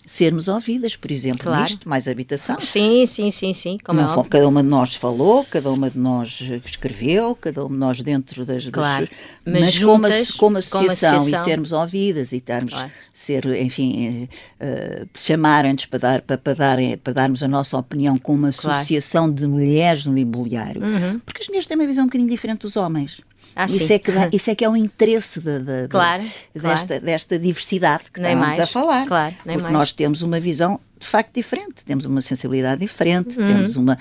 sermos 0.08 0.48
ouvidas, 0.48 0.96
por 0.96 1.10
exemplo, 1.12 1.41
Claro. 1.46 1.63
nisto, 1.63 1.89
mais 1.89 2.08
habitação. 2.08 2.62
Sim, 2.62 3.08
sim, 3.08 3.32
sim, 3.32 3.54
sim. 3.54 3.80
Como 3.84 4.00
Não 4.00 4.08
é 4.08 4.12
óbvio. 4.12 4.30
cada 4.30 4.48
uma 4.48 4.62
de 4.62 4.70
nós 4.70 4.94
falou, 4.94 5.44
cada 5.46 5.72
uma 5.72 5.89
de 5.89 5.98
nós 5.98 6.41
escreveu, 6.63 7.36
cada 7.36 7.65
uma 7.65 7.74
de 7.74 7.80
nós 7.80 8.02
dentro 8.04 8.46
das. 8.46 8.65
das- 8.65 8.72
Claro. 8.72 9.10
mas 9.44 9.60
Mas 9.62 9.80
como, 9.80 9.96
juntas, 10.08 10.30
como 10.30 10.38
como 10.38 10.58
associação, 10.60 11.18
associação. 11.18 11.44
e 11.48 11.50
sermos 11.50 11.72
ouvidas 11.72 12.32
e 12.34 12.36
estarmos, 12.36 12.70
Claro. 12.72 12.91
ser, 13.12 13.46
enfim, 13.60 14.28
eh, 14.30 14.36
eh, 14.60 15.06
chamarem-nos 15.18 15.88
para, 15.88 15.98
dar, 16.00 16.22
para, 16.22 16.38
para, 16.38 16.54
darem- 16.54 16.98
para 17.00 17.13
darmos 17.13 17.41
a 17.41 17.48
nossa 17.48 17.76
opinião 17.76 18.15
com 18.20 18.34
uma 18.34 18.52
Claro. 18.52 18.78
associação 18.78 19.32
de 19.32 19.48
mulheres 19.48 20.06
no 20.06 20.15
imobiliário. 20.15 20.84
Uhum. 20.84 21.20
Porque 21.26 21.41
as 21.41 21.48
mulheres 21.48 21.65
têm 21.65 21.76
uma 21.76 21.88
visão 21.88 22.04
um 22.04 22.08
bocadinho 22.08 22.30
diferente 22.30 22.60
dos 22.62 22.76
homens. 22.76 23.22
Ah, 23.56 23.65
isso, 23.65 23.88
sim. 23.88 23.94
é 23.94 24.00
que 24.00 24.12
dá- 24.12 24.30
isso 24.34 24.50
é 24.50 24.56
que 24.56 24.65
é 24.65 24.70
o 24.70 24.76
interesse 24.76 25.39
da- 25.39 25.60
da- 25.60 25.88
Claro, 25.88 26.24
desta, 26.54 26.88
claro. 26.88 27.06
desta 27.06 27.39
diversidade 27.39 28.04
que 28.13 28.20
Nem 28.20 28.34
estávamos 28.34 28.58
mais, 28.58 28.70
a 28.70 28.72
falar. 28.72 29.08
claro, 29.08 29.36
porque 29.44 29.58
mais. 29.62 29.74
nós 29.74 29.91
temos 29.94 30.22
uma 30.22 30.39
visão 30.39 30.80
de 31.00 31.06
facto 31.08 31.34
diferente, 31.34 31.84
temos 31.86 32.06
uma 32.06 32.22
sensibilidade 32.22 32.82
diferente, 32.82 33.39
Uhum. 33.39 33.48
temos 33.48 33.76
uma, 33.76 33.98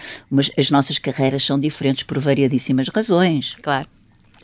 as 0.59 0.71
nossas 0.71 0.99
carreiras 0.99 1.45
são 1.45 1.59
diferentes 1.59 2.03
por 2.05 2.19
variadíssimas 2.19 2.89
razões. 2.89 3.55
Claro. 3.63 3.87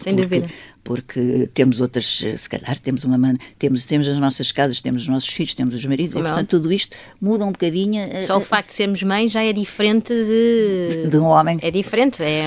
Sem 0.03 0.15
porque, 0.15 0.29
dúvida. 0.29 0.55
Porque 0.83 1.51
temos 1.53 1.81
outras, 1.81 2.23
eh, 2.25 2.37
se 2.37 2.49
calhar 2.49 2.79
temos 2.79 3.05
uma 3.05 3.19
temos 3.59 3.85
temos 3.85 4.09
as 4.09 4.19
nossas 4.19 4.51
casas, 4.53 4.81
temos 4.81 5.03
os 5.03 5.09
nossos 5.09 5.29
filhos, 5.29 5.55
temos 5.55 5.75
os 5.75 5.85
maridos, 5.85 6.15
e 6.15 6.21
portanto 6.21 6.49
tudo 6.49 6.73
isto 6.73 6.97
muda 7.21 7.45
um 7.45 7.53
bocadinho 7.53 8.01
eh, 8.03 8.23
Só 8.23 8.39
o 8.39 8.41
eh, 8.41 8.45
facto 8.45 8.69
de 8.69 8.75
sermos 8.75 9.03
mães 9.03 9.31
já 9.31 9.43
é 9.43 9.53
diferente 9.53 10.13
de. 10.13 11.07
de 11.11 11.19
um 11.19 11.27
homem. 11.27 11.59
É 11.63 11.71
diferente. 11.71 12.23
É, 12.23 12.43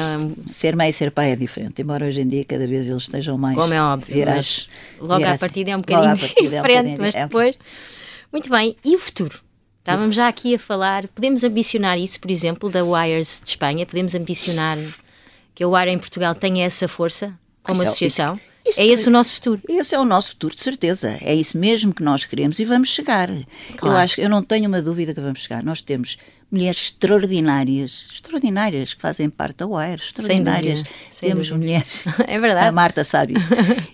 Ser 0.52 0.76
mãe 0.76 0.90
e 0.90 0.94
ser 0.94 1.12
pai 1.12 1.32
é 1.32 1.36
diferente, 1.36 1.82
embora 1.82 2.06
hoje 2.06 2.22
em 2.22 2.28
dia 2.28 2.44
cada 2.46 2.68
vez 2.68 2.88
eles 2.90 3.04
estejam 3.04 3.38
mais 3.38 3.56
como 3.56 3.74
é 3.74 3.82
óbvio. 3.82 4.26
mas 4.26 4.68
logo 5.00 5.14
à 5.14 5.18
virados. 5.18 5.40
partida 5.40 5.72
é 5.72 5.76
um 5.76 5.80
à 5.80 5.82
bocadinho 5.82 6.18
partida 6.18 6.56
é 6.56 6.60
um 6.60 6.64
diferente, 6.64 6.92
bocadinho- 6.92 7.02
mas 7.02 7.16
depois. 7.16 7.58
Muito 8.32 8.50
bem. 8.50 8.76
E 8.84 8.96
o 8.96 9.00
futuro? 9.00 9.40
Estávamos 9.80 10.16
já 10.16 10.28
aqui 10.30 10.56
a 10.56 10.60
falar. 10.60 11.08
Podemos 11.10 11.44
ambicionar 11.44 11.98
isso, 12.00 12.18
por 12.20 12.32
exemplo, 12.32 12.70
da 12.70 12.84
Wires 12.86 13.42
de 13.44 13.50
Espanha? 13.50 13.86
Podemos 13.86 14.16
ambicionar 14.16 14.78
que 15.54 15.64
a 15.64 15.68
Wire 15.68 15.92
em 15.92 16.00
Portugal 16.00 16.34
tenha 16.34 16.66
essa 16.66 16.88
força 16.88 17.38
como 17.64 17.78
Isso 17.78 17.84
é- 17.84 17.88
associação? 17.88 18.40
isso- 18.66 18.80
é 18.82 18.86
esse 18.86 19.08
o 19.08 19.12
nosso 19.12 19.34
futuro. 19.34 19.62
Esse 19.68 19.96
é 19.96 20.00
o 20.00 20.06
nosso 20.06 20.30
futuro, 20.30 20.56
de 20.56 20.62
certeza. 20.64 21.18
É 21.22 21.34
isso 21.34 21.58
mesmo 21.58 21.94
que 21.94 22.04
nós 22.04 22.26
queremos 22.26 22.60
e 22.60 22.66
vamos 22.66 22.90
chegar. 22.90 23.30
Claro. 23.78 23.96
Eu 23.96 23.98
acho, 23.98 24.22
eu 24.22 24.30
não 24.30 24.42
tenho 24.44 24.68
uma 24.68 24.82
dúvida 24.82 25.14
que 25.14 25.20
vamos 25.22 25.40
chegar. 25.40 25.64
Nós 25.64 25.82
temos 25.82 26.18
mulheres 26.52 26.94
extraordinárias, 27.28 28.08
extraordinárias, 28.14 28.94
que 28.94 29.02
fazem 29.02 29.30
parte 29.30 29.58
da 29.58 29.68
Wire, 29.68 29.96
extraordinárias. 30.02 30.80
Sem 30.80 30.84
dúvida, 30.84 31.06
sem 31.12 31.30
temos 31.30 31.48
dúvida. 31.50 31.66
mulheres. 31.66 32.06
É 32.28 32.40
verdade. 32.40 32.68
A 32.68 32.72
Marta 32.72 33.04
sabe 33.04 33.38
isso. 33.38 33.54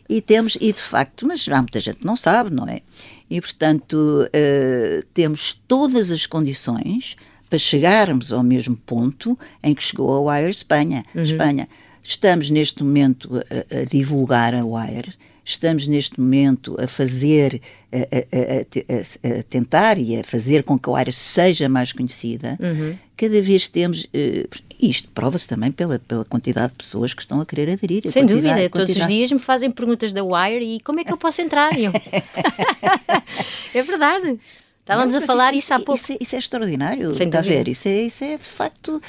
e 0.09 0.21
temos, 0.21 0.57
e 0.59 0.71
de 0.71 0.81
facto, 0.81 1.25
mas 1.25 1.47
há 1.47 1.57
muita 1.61 1.79
gente 1.79 1.97
que 1.99 2.05
não 2.05 2.15
sabe, 2.15 2.49
não 2.53 2.67
é? 2.67 2.81
E 3.29 3.39
portanto, 3.39 3.93
uh, 3.95 5.05
temos 5.13 5.59
todas 5.67 6.11
as 6.11 6.25
condições 6.25 7.15
para 7.49 7.57
chegarmos 7.59 8.31
ao 8.33 8.43
mesmo 8.43 8.75
ponto 8.75 9.37
em 9.63 9.73
que 9.73 9.81
chegou 9.83 10.27
a 10.29 10.33
Wire 10.35 10.49
Espanha. 10.51 11.05
Uhum. 11.15 11.23
Espanha. 11.23 11.67
Estamos 12.03 12.49
neste 12.49 12.83
momento 12.83 13.29
a, 13.37 13.79
a 13.81 13.85
divulgar 13.85 14.53
a 14.55 14.65
Wire 14.65 15.13
estamos 15.49 15.87
neste 15.87 16.19
momento 16.19 16.77
a 16.79 16.87
fazer, 16.87 17.59
a, 17.91 17.97
a, 17.97 19.39
a, 19.39 19.43
tentar 19.43 19.97
e 19.97 20.19
a 20.19 20.23
fazer 20.23 20.63
com 20.63 20.77
que 20.77 20.89
a 20.89 20.97
área 20.97 21.11
seja 21.11 21.67
mais 21.67 21.91
conhecida, 21.91 22.57
uhum. 22.59 22.95
cada 23.17 23.41
vez 23.41 23.67
temos, 23.67 24.03
uh, 24.03 24.47
isto 24.79 25.09
prova-se 25.09 25.47
também 25.47 25.71
pela, 25.71 25.97
pela 25.97 26.23
quantidade 26.23 26.73
de 26.73 26.77
pessoas 26.77 27.15
que 27.15 27.21
estão 27.21 27.41
a 27.41 27.45
querer 27.45 27.71
aderir. 27.71 28.03
Sem 28.11 28.25
dúvida, 28.25 28.69
todos 28.69 28.95
os 28.95 29.07
dias 29.07 29.31
me 29.31 29.39
fazem 29.39 29.71
perguntas 29.71 30.13
da 30.13 30.23
Wire 30.23 30.63
e 30.63 30.79
como 30.81 30.99
é 30.99 31.03
que 31.03 31.11
eu 31.11 31.17
posso 31.17 31.41
entrar? 31.41 31.77
Eu... 31.77 31.91
é 33.73 33.81
verdade. 33.81 34.39
Estávamos 34.81 35.13
Não, 35.13 35.21
a 35.21 35.25
falar 35.25 35.53
isso, 35.53 35.65
isso, 35.65 35.73
há 35.75 35.77
pouco. 35.77 36.01
Isso 36.01 36.13
é, 36.13 36.17
isso 36.19 36.35
é 36.35 36.39
extraordinário, 36.39 37.11
está 37.11 37.39
a 37.39 37.41
ver? 37.43 37.67
Isso 37.67 37.87
é, 37.87 38.01
isso 38.03 38.23
é 38.23 38.37
de 38.37 38.43
facto 38.43 38.99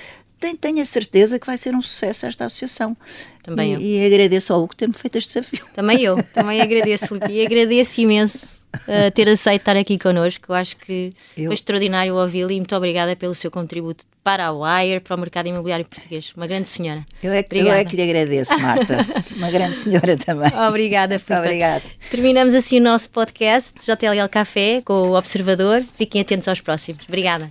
tenho 0.41 0.81
a 0.81 0.85
certeza 0.85 1.39
que 1.39 1.47
vai 1.47 1.57
ser 1.57 1.75
um 1.75 1.83
sucesso 1.83 2.27
esta 2.27 2.47
associação. 2.47 2.97
Também 3.43 3.73
e, 3.73 3.75
eu. 3.75 3.81
E 3.81 4.07
agradeço 4.07 4.53
ao 4.53 4.63
Hugo 4.63 4.75
ter-me 4.75 4.95
feito 4.95 5.19
este 5.19 5.29
desafio. 5.29 5.65
Também 5.75 6.03
eu, 6.03 6.23
também 6.35 6.61
agradeço, 6.61 7.09
Filipe, 7.09 7.33
e 7.33 7.45
agradeço 7.45 8.01
imenso 8.01 8.67
uh, 8.75 9.11
ter 9.13 9.29
aceito 9.29 9.61
estar 9.61 9.77
aqui 9.77 9.99
connosco. 9.99 10.47
Eu 10.49 10.55
acho 10.55 10.77
que 10.77 11.13
eu... 11.37 11.47
foi 11.47 11.55
extraordinário 11.55 12.15
ouvi-lo 12.15 12.51
e 12.51 12.57
muito 12.57 12.75
obrigada 12.75 13.15
pelo 13.17 13.35
seu 13.35 13.51
contributo 13.51 14.05
para 14.23 14.47
a 14.47 14.53
Wire, 14.53 15.01
para 15.01 15.17
o 15.17 15.19
mercado 15.19 15.49
imobiliário 15.49 15.87
português. 15.87 16.33
Uma 16.37 16.47
grande 16.47 16.69
senhora. 16.69 17.05
Eu 17.23 17.33
é, 17.33 17.45
eu 17.53 17.73
é 17.73 17.85
que 17.85 17.97
lhe 17.97 18.03
agradeço, 18.03 18.59
Marta. 18.59 18.99
Uma 19.37 19.51
grande 19.51 19.77
senhora 19.77 20.17
também. 20.17 20.51
Obrigada, 20.69 21.19
Filipe. 21.19 21.47
Obrigada. 21.47 21.85
Terminamos 22.11 22.55
assim 22.55 22.79
o 22.79 22.83
nosso 22.83 23.09
podcast 23.11 23.81
JLL 23.85 24.29
Café 24.31 24.83
com 24.85 25.09
o 25.09 25.17
Observador. 25.17 25.83
Fiquem 25.95 26.21
atentos 26.21 26.49
aos 26.49 26.61
próximos. 26.61 27.03
Obrigada. 27.09 27.51